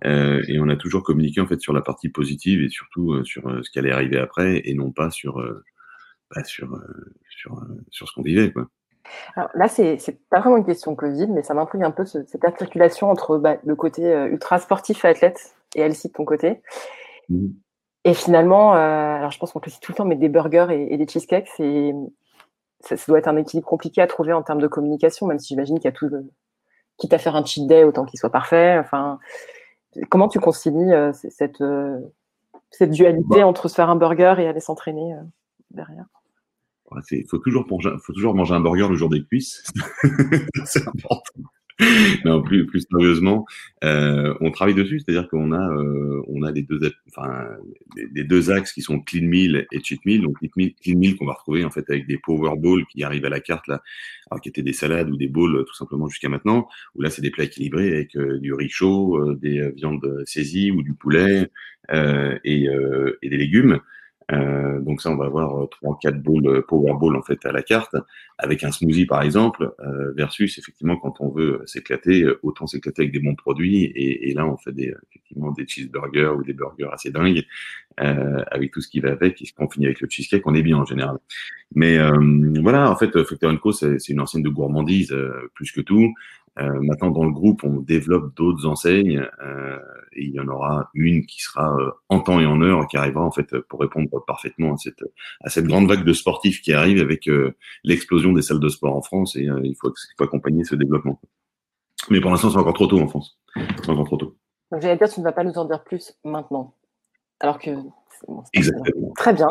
et 0.04 0.58
on 0.60 0.68
a 0.68 0.76
toujours 0.76 1.02
communiqué 1.02 1.40
en 1.40 1.46
fait 1.46 1.60
sur 1.60 1.72
la 1.72 1.82
partie 1.82 2.08
positive 2.08 2.62
et 2.62 2.68
surtout 2.68 3.24
sur 3.24 3.42
ce 3.62 3.70
qui 3.70 3.78
allait 3.78 3.92
arriver 3.92 4.18
après, 4.18 4.62
et 4.64 4.74
non 4.74 4.90
pas 4.90 5.10
sur, 5.10 5.42
bah, 6.34 6.44
sur, 6.44 6.80
sur, 7.28 7.60
sur 7.90 8.08
ce 8.08 8.14
qu'on 8.14 8.22
vivait, 8.22 8.52
quoi. 8.52 8.68
Alors 9.36 9.50
là, 9.54 9.68
c'est 9.68 9.98
pas 10.30 10.40
vraiment 10.40 10.56
une 10.56 10.64
question 10.64 10.94
Covid, 10.94 11.28
mais 11.28 11.42
ça 11.42 11.54
m'intrigue 11.54 11.82
un 11.82 11.90
peu 11.90 12.04
cette 12.04 12.44
articulation 12.44 13.10
entre 13.10 13.38
bah, 13.38 13.56
le 13.64 13.76
côté 13.76 14.06
euh, 14.06 14.28
ultra 14.28 14.58
sportif 14.58 15.04
et 15.04 15.08
athlète 15.08 15.54
et 15.74 15.80
Elsie 15.80 16.08
de 16.08 16.12
ton 16.12 16.24
côté. 16.24 16.60
Mmh. 17.28 17.48
Et 18.04 18.14
finalement, 18.14 18.74
euh, 18.74 19.16
alors 19.16 19.30
je 19.30 19.38
pense 19.38 19.52
qu'on 19.52 19.60
cite 19.62 19.80
tout 19.80 19.92
le 19.92 19.96
temps, 19.96 20.04
mais 20.04 20.16
des 20.16 20.28
burgers 20.28 20.66
et, 20.70 20.96
des 20.96 21.06
cheesecakes, 21.06 21.48
c'est 21.56 21.92
ça, 22.80 22.96
doit 23.06 23.18
être 23.18 23.28
un 23.28 23.36
équilibre 23.36 23.66
compliqué 23.66 24.00
à 24.00 24.08
trouver 24.08 24.32
en 24.32 24.42
termes 24.42 24.60
de 24.60 24.66
communication, 24.66 25.26
même 25.26 25.38
si 25.38 25.48
j'imagine 25.48 25.76
qu'il 25.76 25.84
y 25.84 25.88
a 25.88 25.92
tout, 25.92 26.10
quitte 26.98 27.12
à 27.12 27.18
faire 27.18 27.36
un 27.36 27.44
cheat 27.44 27.66
day, 27.68 27.84
autant 27.84 28.04
qu'il 28.04 28.18
soit 28.18 28.30
parfait. 28.30 28.76
Enfin, 28.78 29.20
comment 30.10 30.26
tu 30.26 30.40
concilies 30.40 30.92
euh, 30.92 31.12
cette, 31.12 31.62
cette 32.70 32.90
dualité 32.90 33.40
bah 33.40 33.46
entre 33.46 33.68
se 33.68 33.74
faire 33.74 33.88
un 33.88 33.96
burger 33.96 34.34
et 34.38 34.48
aller 34.48 34.60
s'entraîner 34.60 35.14
derrière? 35.70 36.06
Il 37.10 37.26
faut 37.28 37.38
toujours, 37.38 37.66
manger, 37.70 37.90
faut 38.02 38.12
toujours 38.12 38.34
manger 38.34 38.54
un 38.54 38.60
burger 38.60 38.88
le 38.88 38.96
jour 38.96 39.08
des 39.08 39.24
cuisses. 39.24 39.62
c'est 40.64 40.86
important. 40.86 41.22
non, 42.24 42.42
plus, 42.42 42.66
plus 42.66 42.84
sérieusement, 42.90 43.46
euh, 43.84 44.34
on 44.40 44.50
travaille 44.50 44.74
dessus, 44.74 45.00
c'est-à-dire 45.00 45.28
qu'on 45.28 45.52
a, 45.52 45.74
euh, 45.76 46.22
on 46.28 46.42
a 46.42 46.52
les 46.52 46.62
deux, 46.62 46.80
enfin, 47.08 47.46
les, 47.96 48.24
deux 48.24 48.50
axes 48.50 48.72
qui 48.72 48.82
sont 48.82 49.00
clean 49.00 49.24
meal 49.24 49.66
et 49.72 49.80
cheat 49.82 50.04
meal. 50.04 50.22
Donc 50.22 50.38
clean 50.38 50.98
meal 50.98 51.16
qu'on 51.16 51.26
va 51.26 51.32
retrouver 51.32 51.64
en 51.64 51.70
fait 51.70 51.88
avec 51.88 52.06
des 52.06 52.18
power 52.18 52.56
bowls 52.56 52.84
qui 52.86 53.02
arrivent 53.02 53.24
à 53.24 53.30
la 53.30 53.40
carte 53.40 53.66
là, 53.68 53.82
alors 54.30 54.40
qui 54.40 54.48
étaient 54.48 54.62
des 54.62 54.72
salades 54.72 55.10
ou 55.10 55.16
des 55.16 55.28
bowls 55.28 55.64
tout 55.66 55.74
simplement 55.74 56.08
jusqu'à 56.08 56.28
maintenant. 56.28 56.68
Où 56.94 57.02
là 57.02 57.10
c'est 57.10 57.22
des 57.22 57.30
plats 57.30 57.44
équilibrés 57.44 57.88
avec 57.88 58.16
euh, 58.16 58.38
du 58.38 58.52
riz 58.52 58.68
chaud, 58.68 59.18
euh, 59.18 59.38
des 59.40 59.70
viandes 59.72 60.22
saisies 60.26 60.70
ou 60.70 60.82
du 60.82 60.94
poulet 60.94 61.48
et, 61.92 62.66
et 63.22 63.28
des 63.28 63.36
légumes. 63.36 63.80
Euh, 64.32 64.80
donc 64.80 65.00
ça, 65.00 65.10
on 65.10 65.16
va 65.16 65.26
avoir 65.26 65.62
euh, 65.62 65.66
trois, 65.66 65.98
quatre 66.00 66.20
bowls 66.22 66.46
euh, 66.46 66.62
power 66.62 66.94
bowl 66.98 67.16
en 67.16 67.22
fait 67.22 67.44
à 67.44 67.52
la 67.52 67.62
carte, 67.62 67.96
avec 68.38 68.64
un 68.64 68.72
smoothie 68.72 69.06
par 69.06 69.22
exemple, 69.22 69.72
euh, 69.80 70.12
versus 70.12 70.58
effectivement 70.58 70.96
quand 70.96 71.20
on 71.20 71.28
veut 71.28 71.62
s'éclater, 71.66 72.26
autant 72.42 72.66
s'éclater 72.66 73.02
avec 73.02 73.12
des 73.12 73.20
bons 73.20 73.34
produits. 73.34 73.84
Et, 73.84 74.30
et, 74.30 74.34
là, 74.34 74.46
on 74.46 74.56
fait 74.56 74.72
des 74.72 74.94
effectivement 75.10 75.50
des 75.52 75.66
cheeseburgers 75.66 76.34
ou 76.38 76.42
des 76.42 76.52
burgers 76.52 76.88
assez 76.92 77.10
dingues, 77.10 77.44
euh, 78.00 78.42
avec 78.50 78.72
tout 78.72 78.80
ce 78.80 78.88
qui 78.88 79.00
va 79.00 79.10
avec. 79.10 79.42
Et 79.42 79.46
qu'on 79.56 79.68
finit 79.68 79.86
avec 79.86 80.00
le 80.00 80.08
cheesecake, 80.08 80.46
on 80.46 80.54
est 80.54 80.62
bien 80.62 80.78
en 80.78 80.86
général. 80.86 81.18
Mais 81.74 81.98
voilà, 82.60 82.90
en 82.90 82.96
fait, 82.96 83.22
Factor 83.24 83.58
Co, 83.60 83.72
c'est 83.72 84.08
une 84.08 84.20
ancienne 84.20 84.42
de 84.42 84.50
gourmandise 84.50 85.14
plus 85.54 85.72
que 85.72 85.80
tout. 85.80 86.12
Euh, 86.58 86.80
maintenant, 86.82 87.10
dans 87.10 87.24
le 87.24 87.32
groupe, 87.32 87.64
on 87.64 87.80
développe 87.80 88.34
d'autres 88.36 88.66
enseignes 88.66 89.26
euh, 89.42 89.78
et 90.12 90.24
il 90.24 90.34
y 90.34 90.40
en 90.40 90.48
aura 90.48 90.90
une 90.92 91.24
qui 91.24 91.40
sera 91.40 91.74
euh, 91.76 91.90
en 92.10 92.20
temps 92.20 92.40
et 92.40 92.46
en 92.46 92.60
heure, 92.60 92.86
qui 92.88 92.98
arrivera 92.98 93.24
en 93.24 93.30
fait 93.30 93.58
pour 93.68 93.80
répondre 93.80 94.08
parfaitement 94.26 94.74
à 94.74 94.76
cette, 94.76 95.02
à 95.42 95.48
cette 95.48 95.64
grande 95.64 95.88
vague 95.88 96.04
de 96.04 96.12
sportifs 96.12 96.60
qui 96.60 96.74
arrive 96.74 97.00
avec 97.00 97.26
euh, 97.28 97.56
l'explosion 97.84 98.32
des 98.32 98.42
salles 98.42 98.60
de 98.60 98.68
sport 98.68 98.94
en 98.94 99.00
France 99.00 99.34
et 99.36 99.44
il 99.44 99.76
faut, 99.80 99.88
il, 99.90 100.14
faut, 100.18 100.24
accompagner 100.24 100.64
ce 100.64 100.74
développement. 100.74 101.18
Mais 102.10 102.20
pour 102.20 102.30
l'instant, 102.30 102.50
c'est 102.50 102.58
encore 102.58 102.74
trop 102.74 102.86
tôt 102.86 103.00
en 103.00 103.08
France. 103.08 103.38
C'est 103.54 103.88
encore 103.88 104.06
trop 104.06 104.16
tôt. 104.16 104.36
Donc, 104.70 104.82
j'allais 104.82 104.96
dire, 104.96 105.08
tu 105.08 105.20
ne 105.20 105.24
vas 105.24 105.32
pas 105.32 105.44
nous 105.44 105.56
en 105.56 105.64
dire 105.64 105.82
plus 105.84 106.14
maintenant. 106.24 106.74
Alors 107.40 107.58
que. 107.58 107.70
Bon, 108.28 108.44
Exactement. 108.52 109.12
Très 109.16 109.32
bien, 109.32 109.48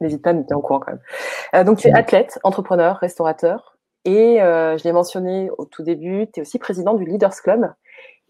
n'hésite 0.00 0.22
pas 0.22 0.30
à 0.30 0.32
nous 0.32 0.44
au 0.50 0.60
courant 0.60 0.80
quand 0.80 0.92
même. 0.92 1.64
donc, 1.64 1.78
tu 1.78 1.88
es 1.88 1.92
athlète, 1.92 2.38
entrepreneur, 2.44 2.96
restaurateur. 2.96 3.77
Et 4.04 4.40
euh, 4.40 4.78
je 4.78 4.84
l'ai 4.84 4.92
mentionné 4.92 5.50
au 5.58 5.64
tout 5.64 5.82
début, 5.82 6.26
tu 6.32 6.40
es 6.40 6.42
aussi 6.42 6.58
président 6.58 6.94
du 6.94 7.04
Leaders 7.04 7.34
Club. 7.42 7.70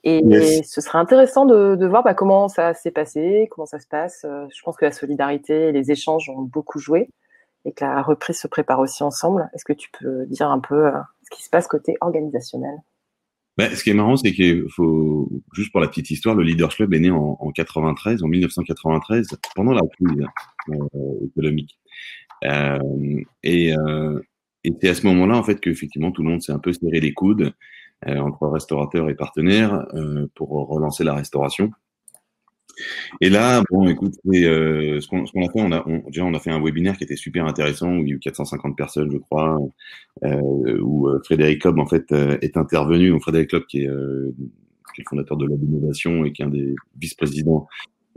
Et 0.05 0.23
ce 0.63 0.81
serait 0.81 0.99
intéressant 0.99 1.45
de, 1.45 1.75
de 1.75 1.87
voir 1.87 2.03
bah, 2.03 2.15
comment 2.15 2.49
ça 2.49 2.73
s'est 2.73 2.93
passé, 2.93 3.49
comment 3.51 3.67
ça 3.67 3.79
se 3.79 3.87
passe. 3.87 4.25
Euh, 4.25 4.47
je 4.55 4.63
pense 4.63 4.77
que 4.77 4.85
la 4.85 4.93
solidarité 4.93 5.69
et 5.69 5.73
les 5.73 5.91
échanges 5.91 6.31
ont 6.31 6.43
beaucoup 6.43 6.79
joué 6.79 7.11
et 7.65 7.73
que 7.73 7.85
la 7.85 8.01
reprise 8.03 8.39
se 8.39 8.47
prépare 8.47 8.79
aussi 8.79 9.03
ensemble. 9.03 9.51
Est-ce 9.55 9.65
que 9.65 9.73
tu 9.73 9.91
peux 9.99 10.25
dire 10.27 10.51
un 10.51 10.61
peu 10.61 10.87
euh, 10.87 10.93
ce 11.25 11.37
qui 11.37 11.43
se 11.43 11.51
passe 11.51 11.67
côté 11.67 11.97
organisationnel? 12.01 12.79
Bah, 13.59 13.75
ce 13.75 13.83
qui 13.83 13.91
est 13.91 13.95
marrant, 13.95 14.17
c'est 14.17 14.33
qu'il 14.33 14.71
faut, 14.71 15.29
juste 15.53 15.73
pour 15.73 15.81
la 15.81 15.89
petite 15.89 16.13
histoire, 16.13 16.37
le 16.37 16.45
Leaders 16.45 16.69
Club 16.69 16.95
est 16.95 17.01
né 17.01 17.11
en, 17.11 17.37
en 17.41 17.51
93, 17.51 18.23
en 18.23 18.29
1993, 18.29 19.37
pendant 19.57 19.73
la 19.73 19.83
crise 19.83 20.25
euh, 20.71 21.27
économique. 21.27 21.77
Euh, 22.45 22.79
et, 23.43 23.77
euh, 23.77 24.21
et 24.69 24.73
c'est 24.81 24.89
à 24.89 24.95
ce 24.95 25.07
moment-là, 25.07 25.37
en 25.37 25.43
fait, 25.43 25.61
qu'effectivement, 25.61 26.13
tout 26.13 26.23
le 26.23 26.31
monde 26.31 26.43
s'est 26.43 26.53
un 26.53 26.59
peu 26.59 26.73
serré 26.73 27.01
les 27.01 27.13
coudes 27.13 27.53
euh, 28.07 28.19
entre 28.19 28.47
restaurateurs 28.49 29.09
et 29.09 29.15
partenaires 29.15 29.87
euh, 29.95 30.27
pour 30.35 30.51
relancer 30.69 31.05
la 31.05 31.15
restauration. 31.15 31.71
Et 33.21 33.29
là, 33.29 33.63
bon, 33.71 33.89
écoute, 33.89 34.15
euh, 34.27 35.01
ce 35.01 35.09
qu'on 35.09 35.25
a 35.25 35.27
fait, 35.27 35.61
on 35.61 35.73
a, 35.73 35.83
on, 35.87 36.09
déjà, 36.11 36.25
on 36.25 36.35
a 36.35 36.39
fait 36.39 36.51
un 36.51 36.63
webinaire 36.63 36.97
qui 36.97 37.05
était 37.05 37.17
super 37.17 37.47
intéressant, 37.47 37.91
où 37.97 38.03
il 38.03 38.09
y 38.09 38.13
a 38.13 38.17
eu 38.17 38.19
450 38.21 38.77
personnes, 38.77 39.11
je 39.11 39.19
crois, 39.19 39.59
euh, 40.25 40.79
où 40.81 41.09
euh, 41.09 41.21
Frédéric 41.25 41.63
Cobb, 41.63 41.79
en 41.79 41.87
fait, 41.87 42.13
euh, 42.13 42.39
est 42.41 42.57
intervenu. 42.57 43.11
Donc, 43.11 43.23
Frédéric 43.23 43.51
Cobb, 43.51 43.65
qui 43.67 43.79
est, 43.79 43.89
qui 43.89 45.01
est 45.01 45.05
le 45.05 45.09
fondateur 45.09 45.37
de 45.37 45.47
Lab 45.47 46.27
et 46.27 46.33
qui 46.33 46.43
est 46.43 46.45
un 46.45 46.51
des 46.51 46.75
vice-présidents 47.01 47.67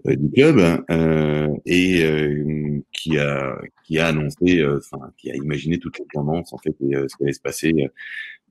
du 0.05 0.31
club 0.31 0.83
euh, 0.89 1.49
et 1.65 2.03
euh, 2.03 2.79
qui 2.91 3.17
a 3.17 3.57
qui 3.85 3.99
a 3.99 4.07
annoncé, 4.07 4.65
enfin 4.65 5.11
qui 5.17 5.31
a 5.31 5.35
imaginé 5.35 5.77
toutes 5.77 5.99
les 5.99 6.05
tendances 6.13 6.53
en 6.53 6.57
fait 6.57 6.75
et 6.81 6.93
ce 7.07 7.15
qui 7.15 7.23
allait 7.23 7.33
se 7.33 7.41
passer 7.41 7.73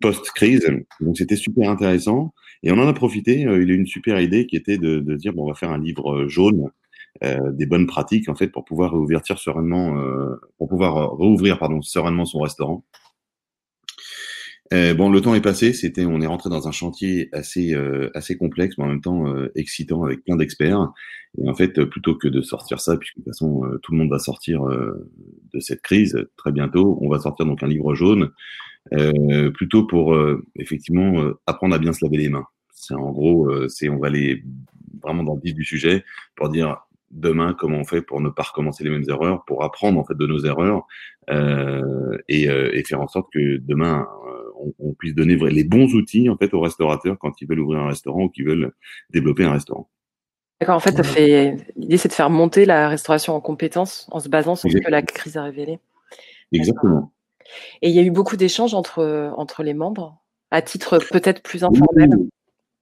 post-crise. 0.00 0.70
Donc 1.00 1.18
c'était 1.18 1.36
super 1.36 1.70
intéressant 1.70 2.32
et 2.62 2.70
on 2.72 2.78
en 2.78 2.88
a 2.88 2.92
profité. 2.92 3.40
il 3.40 3.48
a 3.48 3.54
eu 3.54 3.74
une 3.74 3.86
super 3.86 4.20
idée 4.20 4.46
qui 4.46 4.56
était 4.56 4.78
de, 4.78 5.00
de 5.00 5.16
dire 5.16 5.32
bon 5.32 5.44
on 5.44 5.48
va 5.48 5.54
faire 5.54 5.70
un 5.70 5.82
livre 5.82 6.26
jaune 6.28 6.70
euh, 7.24 7.50
des 7.52 7.66
bonnes 7.66 7.86
pratiques 7.86 8.28
en 8.28 8.34
fait 8.34 8.48
pour 8.48 8.64
pouvoir 8.64 8.92
réouvrir 8.92 9.20
sereinement, 9.26 9.98
euh, 9.98 10.40
pour 10.56 10.68
pouvoir 10.68 11.10
rouvrir 11.10 11.58
pardon 11.58 11.82
sereinement 11.82 12.24
son 12.24 12.38
restaurant. 12.38 12.84
Euh, 14.72 14.94
bon, 14.94 15.10
le 15.10 15.20
temps 15.20 15.34
est 15.34 15.40
passé. 15.40 15.72
C'était, 15.72 16.04
on 16.04 16.20
est 16.20 16.26
rentré 16.26 16.48
dans 16.48 16.68
un 16.68 16.72
chantier 16.72 17.28
assez 17.32 17.74
euh, 17.74 18.10
assez 18.14 18.36
complexe, 18.36 18.78
mais 18.78 18.84
en 18.84 18.88
même 18.88 19.00
temps 19.00 19.26
euh, 19.26 19.50
excitant 19.56 20.04
avec 20.04 20.24
plein 20.24 20.36
d'experts. 20.36 20.92
Et 21.38 21.48
en 21.48 21.54
fait, 21.54 21.84
plutôt 21.84 22.14
que 22.14 22.28
de 22.28 22.40
sortir 22.40 22.80
ça, 22.80 22.96
puisque 22.96 23.16
de 23.18 23.22
toute 23.22 23.32
façon 23.32 23.62
tout 23.82 23.92
le 23.92 23.98
monde 23.98 24.10
va 24.10 24.18
sortir 24.18 24.64
de 24.64 25.60
cette 25.60 25.80
crise 25.80 26.26
très 26.36 26.50
bientôt, 26.50 26.98
on 27.00 27.08
va 27.08 27.20
sortir 27.20 27.46
donc 27.46 27.62
un 27.62 27.68
livre 27.68 27.94
jaune, 27.94 28.30
plutôt 29.54 29.86
pour 29.86 30.18
effectivement 30.56 31.30
apprendre 31.46 31.76
à 31.76 31.78
bien 31.78 31.92
se 31.92 32.04
laver 32.04 32.16
les 32.16 32.28
mains. 32.30 32.46
C'est 32.72 32.94
en 32.94 33.12
gros, 33.12 33.48
c'est 33.68 33.88
on 33.88 33.98
va 33.98 34.08
aller 34.08 34.42
vraiment 35.00 35.22
dans 35.22 35.36
le 35.36 35.40
vif 35.40 35.54
du 35.54 35.64
sujet 35.64 36.04
pour 36.34 36.48
dire 36.48 36.78
demain 37.12 37.54
comment 37.56 37.78
on 37.78 37.84
fait 37.84 38.02
pour 38.02 38.20
ne 38.20 38.28
pas 38.28 38.42
recommencer 38.42 38.82
les 38.82 38.90
mêmes 38.90 39.08
erreurs, 39.08 39.44
pour 39.44 39.62
apprendre 39.62 40.00
en 40.00 40.04
fait 40.04 40.16
de 40.16 40.26
nos 40.26 40.40
erreurs 40.44 40.84
euh, 41.30 42.18
et, 42.28 42.46
et, 42.46 42.82
faire 42.82 43.00
en 43.00 43.06
sorte 43.06 43.28
que 43.32 43.58
demain 43.58 44.08
on, 44.78 44.92
puisse 44.94 45.14
donner 45.14 45.36
les 45.36 45.64
bons 45.64 45.94
outils 45.94 46.28
en 46.28 46.36
fait 46.36 46.52
aux 46.54 46.60
restaurateurs 46.60 47.18
quand 47.18 47.40
ils 47.40 47.48
veulent 47.48 47.60
ouvrir 47.60 47.80
un 47.80 47.88
restaurant 47.88 48.24
ou 48.24 48.28
qu'ils 48.28 48.44
veulent 48.44 48.72
développer 49.10 49.44
un 49.44 49.52
restaurant. 49.52 49.88
D'accord, 50.60 50.76
en 50.76 50.80
fait, 50.80 51.02
fait... 51.04 51.56
l'idée 51.76 51.96
c'est 51.96 52.08
de 52.08 52.12
faire 52.12 52.28
monter 52.28 52.66
la 52.66 52.88
restauration 52.88 53.34
en 53.34 53.40
compétences 53.40 54.08
en 54.10 54.20
se 54.20 54.28
basant 54.28 54.56
sur 54.56 54.70
ce 54.70 54.76
que 54.76 54.90
la 54.90 55.02
crise 55.02 55.36
a 55.36 55.42
révélé. 55.42 55.78
Exactement. 56.52 57.12
Et 57.82 57.88
il 57.88 57.94
y 57.94 57.98
a 57.98 58.02
eu 58.02 58.10
beaucoup 58.10 58.36
d'échanges 58.36 58.74
entre, 58.74 59.32
entre 59.36 59.62
les 59.62 59.74
membres, 59.74 60.20
à 60.50 60.62
titre 60.62 60.98
peut-être 61.10 61.42
plus 61.42 61.64
informel? 61.64 62.10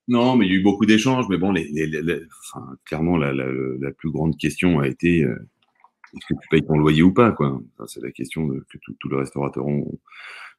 Non, 0.09 0.37
mais 0.37 0.47
il 0.47 0.53
y 0.53 0.55
a 0.55 0.59
eu 0.59 0.63
beaucoup 0.63 0.87
d'échanges. 0.87 1.27
Mais 1.29 1.37
bon, 1.37 1.53
les, 1.53 1.71
enfin, 2.41 2.67
clairement, 2.85 3.17
la, 3.17 3.33
la, 3.33 3.45
la, 3.79 3.91
plus 3.93 4.11
grande 4.11 4.37
question 4.39 4.81
a 4.81 4.89
été 4.89 5.23
euh, 5.23 5.49
est-ce 6.15 6.35
que 6.35 6.41
tu 6.41 6.49
payes 6.51 6.63
ton 6.63 6.79
loyer 6.79 7.03
ou 7.03 7.13
pas 7.13 7.33
quoi? 7.33 7.61
C'est 7.87 8.03
la 8.03 8.11
question 8.11 8.49
que 8.49 8.79
tous 8.99 9.09
les 9.09 9.17
restaurateurs 9.17 9.67
ont, 9.67 9.99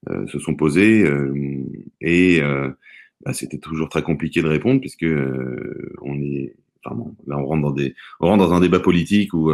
euh, 0.10 0.28
se 0.28 0.40
sont 0.40 0.56
posés. 0.56 1.04
Euh, 1.04 1.64
et 2.02 2.42
bah, 3.26 3.34
c'était 3.34 3.58
toujours 3.58 3.90
très 3.90 4.02
compliqué 4.02 4.42
de 4.42 4.48
répondre 4.48 4.80
puisque 4.80 5.06
on 6.02 6.22
est, 6.22 6.56
enfin, 6.84 6.96
bon, 6.96 7.16
là, 7.28 7.38
on 7.38 7.46
rentre 7.46 7.64
dans 7.64 7.72
des, 7.72 7.96
on 8.20 8.28
rentre 8.28 8.48
dans 8.48 8.54
un 8.54 8.62
débat 8.62 8.80
politique 8.80 9.34
où 9.34 9.52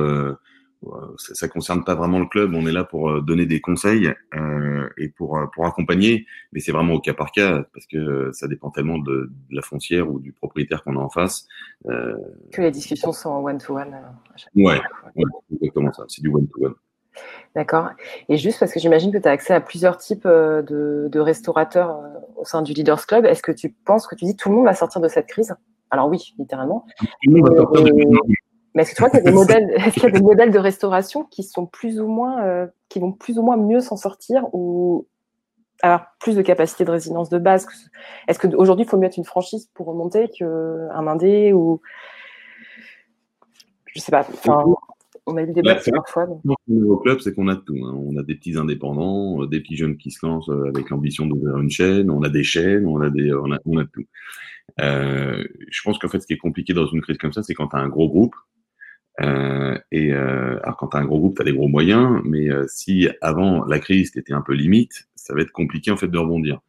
ça, 1.17 1.33
ça 1.33 1.47
concerne 1.47 1.83
pas 1.83 1.95
vraiment 1.95 2.19
le 2.19 2.25
club. 2.25 2.53
On 2.53 2.65
est 2.67 2.71
là 2.71 2.83
pour 2.83 3.09
euh, 3.09 3.21
donner 3.21 3.45
des 3.45 3.61
conseils 3.61 4.13
euh, 4.35 4.89
et 4.97 5.09
pour 5.09 5.37
euh, 5.37 5.45
pour 5.53 5.65
accompagner, 5.65 6.25
mais 6.51 6.59
c'est 6.59 6.71
vraiment 6.71 6.93
au 6.93 6.99
cas 6.99 7.13
par 7.13 7.31
cas 7.31 7.63
parce 7.73 7.85
que 7.85 8.31
ça 8.33 8.47
dépend 8.47 8.69
tellement 8.69 8.97
de, 8.97 9.31
de 9.49 9.55
la 9.55 9.61
foncière 9.61 10.09
ou 10.09 10.19
du 10.19 10.31
propriétaire 10.31 10.83
qu'on 10.83 10.97
a 10.97 10.99
en 10.99 11.09
face. 11.09 11.47
Euh... 11.87 12.15
Que 12.51 12.61
les 12.61 12.71
discussions 12.71 13.11
sont 13.11 13.29
en 13.29 13.43
one 13.43 13.57
to 13.57 13.77
one. 13.77 13.95
Ouais, 14.55 14.81
ouais 15.15 15.23
exactement 15.53 15.93
ça. 15.93 16.05
C'est 16.07 16.21
du 16.21 16.29
one 16.29 16.47
to 16.47 16.65
one. 16.65 16.73
D'accord. 17.55 17.89
Et 18.27 18.37
juste 18.37 18.59
parce 18.59 18.73
que 18.73 18.79
j'imagine 18.79 19.11
que 19.11 19.17
tu 19.17 19.27
as 19.27 19.31
accès 19.31 19.53
à 19.53 19.61
plusieurs 19.61 19.97
types 19.97 20.27
de, 20.27 21.07
de 21.09 21.19
restaurateurs 21.19 21.97
au 22.35 22.43
sein 22.43 22.61
du 22.61 22.73
Leaders 22.73 23.05
Club, 23.07 23.25
est-ce 23.25 23.41
que 23.41 23.53
tu 23.53 23.69
penses 23.69 24.05
que 24.05 24.15
tu 24.15 24.25
dis 24.25 24.35
tout 24.35 24.49
le 24.49 24.55
monde 24.55 24.65
va 24.65 24.73
sortir 24.73 24.99
de 24.99 25.07
cette 25.07 25.27
crise? 25.27 25.55
Alors 25.91 26.09
oui, 26.09 26.33
littéralement. 26.37 26.85
Tout 26.99 27.05
le 27.23 27.39
monde 27.39 27.49
va 27.49 27.55
sortir 27.55 27.83
de 27.85 27.89
mais 28.75 28.83
est-ce 28.83 28.91
que 28.91 28.95
tu 28.97 29.01
vois 29.01 29.09
qu'il 29.09 29.19
y 29.19 29.21
a 29.21 29.25
des 29.25 29.31
modèles, 29.35 29.71
est-ce 29.77 29.93
qu'il 29.93 30.03
y 30.03 30.07
a 30.07 30.11
des 30.11 30.21
modèles 30.21 30.51
de 30.51 30.59
restauration 30.59 31.23
qui 31.23 31.43
sont 31.43 31.65
plus 31.65 31.99
ou 31.99 32.07
moins, 32.07 32.43
euh, 32.43 32.67
qui 32.89 32.99
vont 32.99 33.11
plus 33.11 33.39
ou 33.39 33.41
moins 33.41 33.57
mieux 33.57 33.79
s'en 33.79 33.97
sortir 33.97 34.43
ou 34.53 35.07
avoir 35.81 36.15
plus 36.19 36.35
de 36.35 36.41
capacité 36.41 36.85
de 36.85 36.91
résilience 36.91 37.29
de 37.29 37.37
base 37.37 37.67
Est-ce 38.27 38.39
qu'aujourd'hui, 38.39 38.85
il 38.85 38.89
faut 38.89 38.97
mieux 38.97 39.07
être 39.07 39.17
une 39.17 39.25
franchise 39.25 39.69
pour 39.73 39.87
remonter 39.87 40.29
qu'un 40.29 41.07
indé 41.07 41.53
ou 41.53 41.81
je 43.85 44.01
sais 44.01 44.11
pas. 44.11 44.27
On 45.27 45.37
a 45.37 45.41
eu 45.41 45.47
des 45.47 45.53
débats 45.53 45.75
bah, 45.75 45.81
parfois. 45.95 46.27
Au 46.67 46.97
club, 46.97 47.19
c'est 47.19 47.33
qu'on 47.33 47.47
a 47.47 47.55
tout. 47.55 47.77
Hein. 47.83 47.95
On 47.97 48.15
a 48.17 48.23
des 48.23 48.35
petits 48.35 48.57
indépendants, 48.57 49.41
euh, 49.41 49.47
des 49.47 49.59
petits 49.59 49.75
jeunes 49.75 49.97
qui 49.97 50.11
se 50.11 50.23
lancent 50.23 50.49
euh, 50.49 50.67
avec 50.67 50.89
l'ambition 50.91 51.25
d'ouvrir 51.25 51.57
une 51.57 51.69
chaîne. 51.69 52.11
On 52.11 52.21
a 52.21 52.29
des 52.29 52.43
chaînes, 52.43 52.85
on 52.85 53.01
a 53.01 53.09
des, 53.09 53.33
on 53.33 53.51
a, 53.51 53.57
on 53.65 53.77
a 53.77 53.85
tout. 53.85 54.05
Euh, 54.81 55.43
je 55.71 55.81
pense 55.83 55.97
qu'en 55.97 56.09
fait, 56.09 56.19
ce 56.19 56.27
qui 56.27 56.33
est 56.33 56.37
compliqué 56.37 56.73
dans 56.73 56.85
une 56.85 57.01
crise 57.01 57.17
comme 57.17 57.33
ça, 57.33 57.41
c'est 57.41 57.55
quand 57.55 57.69
tu 57.69 57.75
as 57.75 57.79
un 57.79 57.89
gros 57.89 58.07
groupe 58.07 58.35
euh, 59.21 59.77
et 59.91 60.13
euh, 60.13 60.59
alors 60.63 60.77
quand 60.77 60.87
tu 60.87 60.97
as 60.97 60.99
un 60.99 61.05
gros 61.05 61.19
groupe, 61.19 61.35
tu 61.35 61.41
as 61.41 61.45
des 61.45 61.53
gros 61.53 61.67
moyens, 61.67 62.21
mais 62.25 62.49
euh, 62.49 62.65
si 62.67 63.07
avant 63.21 63.63
la 63.65 63.79
crise, 63.79 64.11
tu 64.11 64.19
étais 64.19 64.33
un 64.33 64.41
peu 64.41 64.53
limite, 64.53 65.07
ça 65.15 65.33
va 65.33 65.41
être 65.41 65.51
compliqué 65.51 65.91
en 65.91 65.97
fait 65.97 66.07
de 66.07 66.17
rebondir. 66.17 66.59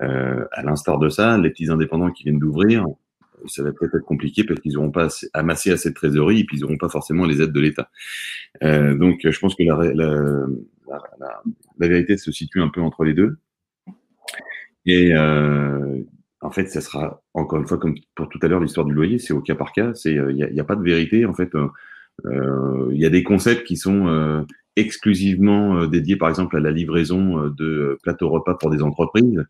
Euh, 0.00 0.46
à 0.52 0.62
l'instar 0.62 0.98
de 0.98 1.08
ça, 1.08 1.36
les 1.36 1.50
petits 1.50 1.70
indépendants 1.70 2.10
qui 2.10 2.24
viennent 2.24 2.38
d'ouvrir, 2.38 2.86
ça 3.46 3.62
va 3.62 3.72
peut-être 3.72 3.96
être 3.96 4.04
compliqué 4.04 4.44
parce 4.44 4.60
qu'ils 4.60 4.72
n'auront 4.74 4.90
pas 4.90 5.08
amassé 5.34 5.70
assez 5.70 5.90
de 5.90 5.94
trésorerie 5.94 6.40
et 6.40 6.44
puis 6.44 6.56
ils 6.56 6.60
n'auront 6.60 6.78
pas 6.78 6.88
forcément 6.88 7.26
les 7.26 7.42
aides 7.42 7.52
de 7.52 7.60
l'État. 7.60 7.90
Euh, 8.62 8.94
donc 8.94 9.20
je 9.24 9.38
pense 9.38 9.54
que 9.54 9.64
la, 9.64 9.76
la, 9.92 10.46
la, 10.88 11.42
la, 11.78 11.88
vérité 11.88 12.16
se 12.16 12.32
situe 12.32 12.62
un 12.62 12.68
peu 12.68 12.80
entre 12.80 13.04
les 13.04 13.14
deux. 13.14 13.36
Et 14.86 15.12
en 16.42 16.50
fait, 16.50 16.66
ça 16.66 16.80
sera 16.80 17.22
encore 17.34 17.60
une 17.60 17.68
fois 17.68 17.78
comme 17.78 17.94
pour 18.16 18.28
tout 18.28 18.38
à 18.42 18.48
l'heure 18.48 18.60
l'histoire 18.60 18.84
du 18.84 18.92
loyer, 18.92 19.18
c'est 19.18 19.32
au 19.32 19.40
cas 19.40 19.54
par 19.54 19.72
cas. 19.72 19.94
C'est 19.94 20.12
il 20.12 20.18
euh, 20.18 20.32
n'y 20.32 20.60
a, 20.60 20.64
pas 20.64 20.74
de 20.74 20.82
vérité. 20.82 21.24
En 21.24 21.34
fait, 21.34 21.50
il 21.54 21.60
euh, 21.60 21.68
euh, 22.26 22.94
y 22.94 23.06
a 23.06 23.10
des 23.10 23.22
concepts 23.22 23.64
qui 23.64 23.76
sont 23.76 24.44
exclusivement 24.76 25.86
dédiés, 25.86 26.16
par 26.16 26.28
exemple, 26.28 26.56
à 26.56 26.60
la 26.60 26.72
livraison 26.72 27.48
de 27.48 27.98
plateaux 28.02 28.28
repas 28.28 28.54
pour 28.54 28.70
des 28.70 28.82
entreprises. 28.82 29.44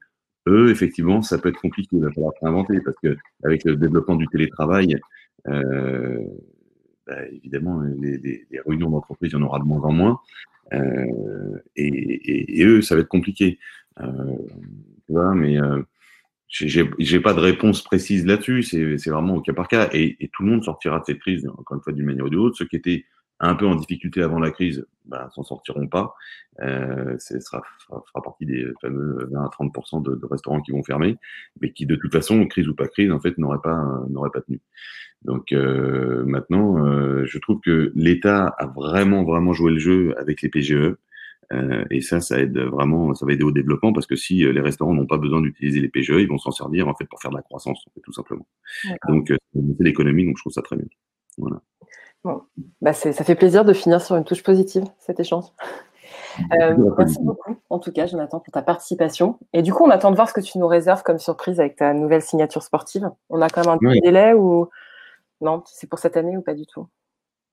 Eux, 0.47 0.71
effectivement, 0.71 1.23
ça 1.23 1.39
peut 1.39 1.49
être 1.49 1.61
compliqué. 1.61 1.97
Il 1.97 2.03
va 2.03 2.13
falloir 2.13 2.33
inventer 2.43 2.81
parce 2.81 2.97
que 3.03 3.17
avec 3.45 3.65
le 3.65 3.77
développement 3.77 4.17
du 4.17 4.27
télétravail, 4.29 4.99
bah, 5.47 5.55
évidemment, 7.31 7.81
les, 7.81 8.47
réunions 8.67 8.91
d'entreprise, 8.91 9.33
il 9.33 9.39
y 9.39 9.39
en 9.39 9.47
aura 9.47 9.61
de 9.61 9.65
moins 9.65 9.81
en 9.81 9.93
moins. 9.93 10.21
Et, 10.73 11.87
et, 11.87 12.61
et, 12.61 12.65
eux, 12.65 12.83
ça 12.83 12.97
va 12.97 13.01
être 13.01 13.09
compliqué. 13.09 13.59
Tu 13.99 15.13
vois, 15.13 15.35
mais 15.35 15.57
j'ai 16.53 17.21
pas 17.21 17.33
de 17.35 17.41
réponse 17.41 17.83
précise 17.83 18.27
là-dessus. 18.27 18.63
C'est 18.63 19.11
vraiment 19.11 19.37
au 19.37 19.41
cas 19.41 19.55
par 19.55 19.69
cas. 19.69 19.89
Et, 19.93 20.17
et, 20.21 20.29
tout 20.29 20.43
le 20.43 20.51
monde 20.51 20.65
sortira 20.65 21.01
de 21.01 21.05
cette 21.07 21.21
crise, 21.21 21.47
encore 21.49 21.77
une 21.77 21.83
fois, 21.83 21.93
d'une 21.93 22.05
manière 22.05 22.27
ou 22.27 22.29
d'une 22.29 22.41
autre. 22.41 22.57
Ceux 22.59 22.67
qui 22.67 22.77
étaient 22.77 23.07
un 23.41 23.55
peu 23.55 23.67
en 23.67 23.75
difficulté 23.75 24.23
avant 24.23 24.39
la 24.39 24.51
crise, 24.51 24.87
ben, 25.07 25.29
s'en 25.31 25.43
sortiront 25.43 25.89
pas. 25.89 26.15
Euh, 26.61 27.17
sera, 27.19 27.63
fera, 27.89 28.23
partie 28.23 28.47
des 28.47 28.67
fameux 28.81 29.29
20 29.33 29.45
à 29.45 29.49
30 29.49 30.05
de, 30.05 30.15
de, 30.15 30.27
restaurants 30.27 30.61
qui 30.61 30.71
vont 30.71 30.85
fermer, 30.85 31.17
mais 31.61 31.73
qui, 31.73 31.87
de 31.87 31.97
toute 31.97 32.13
façon, 32.13 32.47
crise 32.47 32.69
ou 32.69 32.75
pas 32.75 32.87
crise, 32.87 33.11
en 33.11 33.19
fait, 33.19 33.37
n'auraient 33.39 33.59
pas, 33.63 33.85
pas 34.33 34.41
tenu. 34.43 34.61
Donc 35.25 35.53
euh, 35.53 36.25
maintenant, 36.25 36.85
euh, 36.85 37.25
je 37.27 37.39
trouve 37.39 37.61
que 37.61 37.93
l'État 37.95 38.47
a 38.59 38.67
vraiment, 38.67 39.25
vraiment 39.25 39.53
joué 39.53 39.73
le 39.73 39.79
jeu 39.79 40.15
avec 40.19 40.43
les 40.43 40.49
PGE. 40.49 40.97
Euh, 41.53 41.85
et 41.91 42.01
ça, 42.01 42.21
ça 42.21 42.39
aide 42.39 42.59
vraiment, 42.59 43.15
ça 43.15 43.27
va 43.27 43.33
aider 43.33 43.45
au 43.45 43.51
développement 43.51 43.93
parce 43.93 44.07
que 44.07 44.17
si 44.17 44.45
euh, 44.45 44.53
les 44.53 44.61
restaurants 44.61 44.95
n'ont 44.95 45.07
pas 45.07 45.19
besoin 45.19 45.41
d'utiliser 45.41 45.81
les 45.81 45.89
PGE, 45.89 46.11
ils 46.11 46.29
vont 46.29 46.39
s'en 46.39 46.51
servir 46.51 46.89
en 46.89 46.95
fait 46.95 47.05
pour 47.05 47.21
faire 47.21 47.31
de 47.31 47.37
la 47.37 47.43
croissance, 47.43 47.85
tout 48.03 48.13
simplement. 48.13 48.47
Donc, 49.09 49.31
euh, 49.31 49.37
c'est 49.55 49.85
l'économie, 49.85 50.25
donc 50.25 50.39
je 50.39 50.43
trouve 50.43 50.53
ça 50.53 50.63
très 50.63 50.77
bien. 50.77 50.87
Voilà. 51.39 51.61
Bon. 52.25 52.43
Bah 52.81 52.93
ça 52.93 53.13
fait 53.13 53.35
plaisir 53.35 53.65
de 53.65 53.73
finir 53.73 54.01
sur 54.01 54.17
une 54.17 54.25
touche 54.25 54.43
positive, 54.43 54.85
cet 54.99 55.19
échange. 55.19 55.47
Euh, 56.61 56.77
merci 56.97 57.19
beaucoup, 57.21 57.57
en 57.69 57.79
tout 57.79 57.93
cas, 57.93 58.07
Jonathan, 58.07 58.41
pour 58.41 58.53
ta 58.53 58.63
participation. 58.63 59.39
Et 59.53 59.63
du 59.63 59.73
coup, 59.73 59.85
on 59.85 59.91
attend 59.91 60.11
de 60.11 60.17
voir 60.17 60.29
ce 60.29 60.35
que 60.35 60.41
tu 60.41 60.59
nous 60.59 60.67
réserves 60.67 61.03
comme 61.03 61.19
surprise 61.19 61.61
avec 61.61 61.77
ta 61.77 61.93
nouvelle 61.95 62.23
signature 62.23 62.63
sportive. 62.63 63.11
On 63.29 63.41
a 63.41 63.49
quand 63.49 63.65
même 63.65 63.75
un 63.75 63.79
petit 63.79 64.01
délai 64.01 64.33
ou 64.33 64.69
non 65.41 65.63
C'est 65.67 65.89
pour 65.89 65.99
cette 65.99 66.17
année 66.17 66.37
ou 66.37 66.43
pas 66.43 66.55
du 66.55 66.67
tout? 66.67 66.87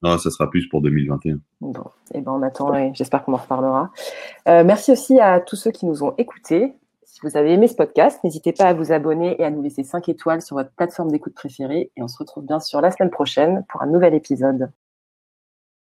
Non, 0.01 0.17
ça 0.17 0.29
sera 0.29 0.49
plus 0.49 0.67
pour 0.67 0.81
2021. 0.81 1.39
Bon, 1.62 1.73
eh 2.13 2.21
ben 2.21 2.31
on 2.31 2.41
attend 2.41 2.73
et 2.73 2.91
j'espère 2.93 3.23
qu'on 3.23 3.33
en 3.33 3.38
reparlera. 3.38 3.91
Euh, 4.47 4.63
merci 4.63 4.91
aussi 4.91 5.19
à 5.19 5.39
tous 5.41 5.57
ceux 5.57 5.71
qui 5.71 5.85
nous 5.85 6.03
ont 6.03 6.13
écoutés. 6.17 6.73
Si 7.03 7.19
vous 7.23 7.35
avez 7.35 7.53
aimé 7.53 7.67
ce 7.67 7.75
podcast, 7.75 8.23
n'hésitez 8.23 8.53
pas 8.53 8.65
à 8.65 8.73
vous 8.73 8.93
abonner 8.93 9.39
et 9.41 9.43
à 9.43 9.49
nous 9.49 9.62
laisser 9.62 9.83
5 9.83 10.07
étoiles 10.07 10.41
sur 10.41 10.55
votre 10.55 10.71
plateforme 10.71 11.12
d'écoute 11.12 11.33
préférée. 11.33 11.91
Et 11.97 12.03
on 12.03 12.07
se 12.07 12.17
retrouve 12.17 12.45
bien 12.45 12.62
sûr 12.62 12.79
la 12.79 12.91
semaine 12.91 13.09
prochaine 13.09 13.65
pour 13.67 13.81
un 13.81 13.88
nouvel 13.88 14.13
épisode. 14.13 14.71